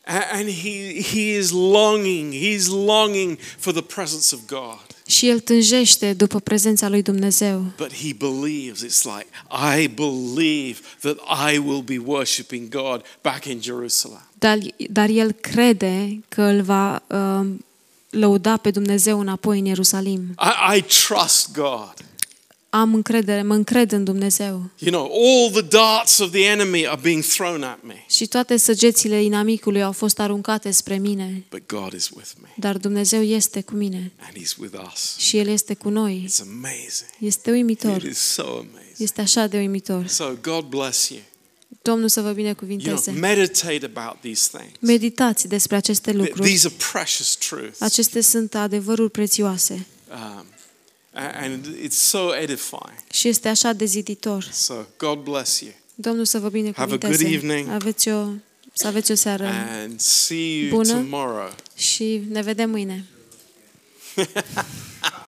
A- 0.04 0.28
And 0.32 0.48
he, 0.50 1.02
he 1.02 1.36
is 1.38 1.50
longing, 1.50 2.32
he's 2.34 2.66
longing 2.66 3.38
for 3.58 3.72
the 3.72 3.82
presence 3.82 4.34
of 4.34 4.40
God. 4.46 4.78
Și 5.06 5.28
el 5.28 5.40
tânjește 5.40 6.12
după 6.12 6.40
prezența 6.40 6.88
lui 6.88 7.02
Dumnezeu. 7.02 7.64
But 7.76 7.92
he 7.92 8.12
believes, 8.18 8.84
it's 8.84 9.02
like, 9.04 9.26
I 9.82 9.88
believe 9.88 10.78
that 11.00 11.16
I 11.52 11.58
will 11.58 11.82
be 11.82 11.98
worshiping 12.04 12.68
God 12.68 13.02
back 13.22 13.44
in 13.44 13.60
Jerusalem. 13.62 14.26
Dar, 14.38 14.58
dar 14.90 15.08
el 15.08 15.32
crede 15.32 16.20
că 16.28 16.42
îl 16.42 16.62
va 16.62 17.02
um, 17.06 17.64
lăuda 18.12 18.56
pe 18.56 18.70
Dumnezeu 18.70 19.20
înapoi 19.20 19.58
în 19.58 19.64
Ierusalim. 19.64 20.34
I, 20.74 20.76
I 20.78 20.82
trust 20.82 21.52
God. 21.52 21.94
Am 22.74 22.94
încredere, 22.94 23.42
mă 23.42 23.54
încred 23.54 23.92
în 23.92 24.04
Dumnezeu. 24.04 24.70
You 24.78 24.90
know, 24.90 25.04
all 25.04 25.50
the 25.50 25.60
darts 25.60 26.18
of 26.18 26.30
the 26.30 26.44
enemy 26.44 26.86
are 26.86 26.98
being 27.02 27.22
thrown 27.24 27.62
at 27.62 27.78
me, 27.82 28.04
Și 28.08 28.26
toate 28.26 28.56
săgețile 28.56 29.22
inamicului 29.22 29.82
au 29.82 29.92
fost 29.92 30.18
aruncate 30.20 30.70
spre 30.70 30.96
mine, 30.98 31.44
but 31.50 31.66
God 31.66 31.92
is 31.92 32.08
with 32.14 32.30
me 32.42 32.48
dar 32.56 32.76
Dumnezeu 32.76 33.22
este 33.22 33.60
cu 33.60 33.74
mine 33.74 34.12
and 34.18 34.36
he's 34.44 34.56
with 34.58 34.74
us. 34.92 35.16
și 35.18 35.38
El 35.38 35.46
este 35.46 35.74
cu 35.74 35.88
noi. 35.88 36.24
It's 36.28 36.40
amazing. 36.40 37.10
Este 37.18 37.50
uimitor. 37.50 37.96
It 37.96 38.10
is 38.10 38.18
so 38.18 38.42
amazing. 38.42 38.94
Este 38.96 39.20
așa 39.20 39.46
de 39.46 39.56
uimitor. 39.58 40.06
So 40.06 40.24
God 40.42 40.64
bless 40.64 41.08
you. 41.08 41.20
Domnul 41.82 42.08
să 42.08 42.20
vă 42.20 42.26
You 42.26 42.34
know, 42.36 42.44
binecuvinteze. 42.44 43.10
meditate 43.10 43.90
about 43.94 44.20
these 44.20 44.48
things. 44.58 44.72
Meditați 44.80 45.48
despre 45.48 45.76
aceste 45.76 46.10
Th- 46.12 46.14
lucruri. 46.14 46.48
These 46.48 46.66
are 46.66 46.76
precious 46.92 47.34
truths. 47.36 47.80
Aceste 47.80 48.20
sunt 48.20 48.54
adevăruri 48.54 49.10
prețioase 49.10 49.86
Um, 50.10 50.44
a- 51.12 51.32
and 51.42 51.66
it's 51.86 51.90
so 51.96 52.36
edifying. 52.36 52.98
și 53.12 53.28
este 53.28 53.48
așa 53.48 53.72
de 53.72 53.84
ziditor. 53.84 54.48
So 54.52 54.74
God 54.98 55.18
bless 55.18 55.60
you. 55.60 55.72
Domnul 55.94 56.24
să 56.24 56.38
vă 56.38 56.44
Have 56.44 56.58
a 56.58 56.60
binecuvinteze. 56.60 57.22
good 57.24 57.34
evening. 57.34 57.68
Aveți 57.68 58.08
o, 58.08 58.26
să 58.72 58.86
aveți 58.86 59.10
o 59.10 59.14
seară 59.14 59.46
And 59.82 60.00
see 60.00 60.58
you 60.58 60.68
Bună. 60.76 60.92
tomorrow. 60.92 61.54
și 61.76 62.22
ne 62.30 62.42
vedem 62.42 62.70
mâine. 62.70 63.04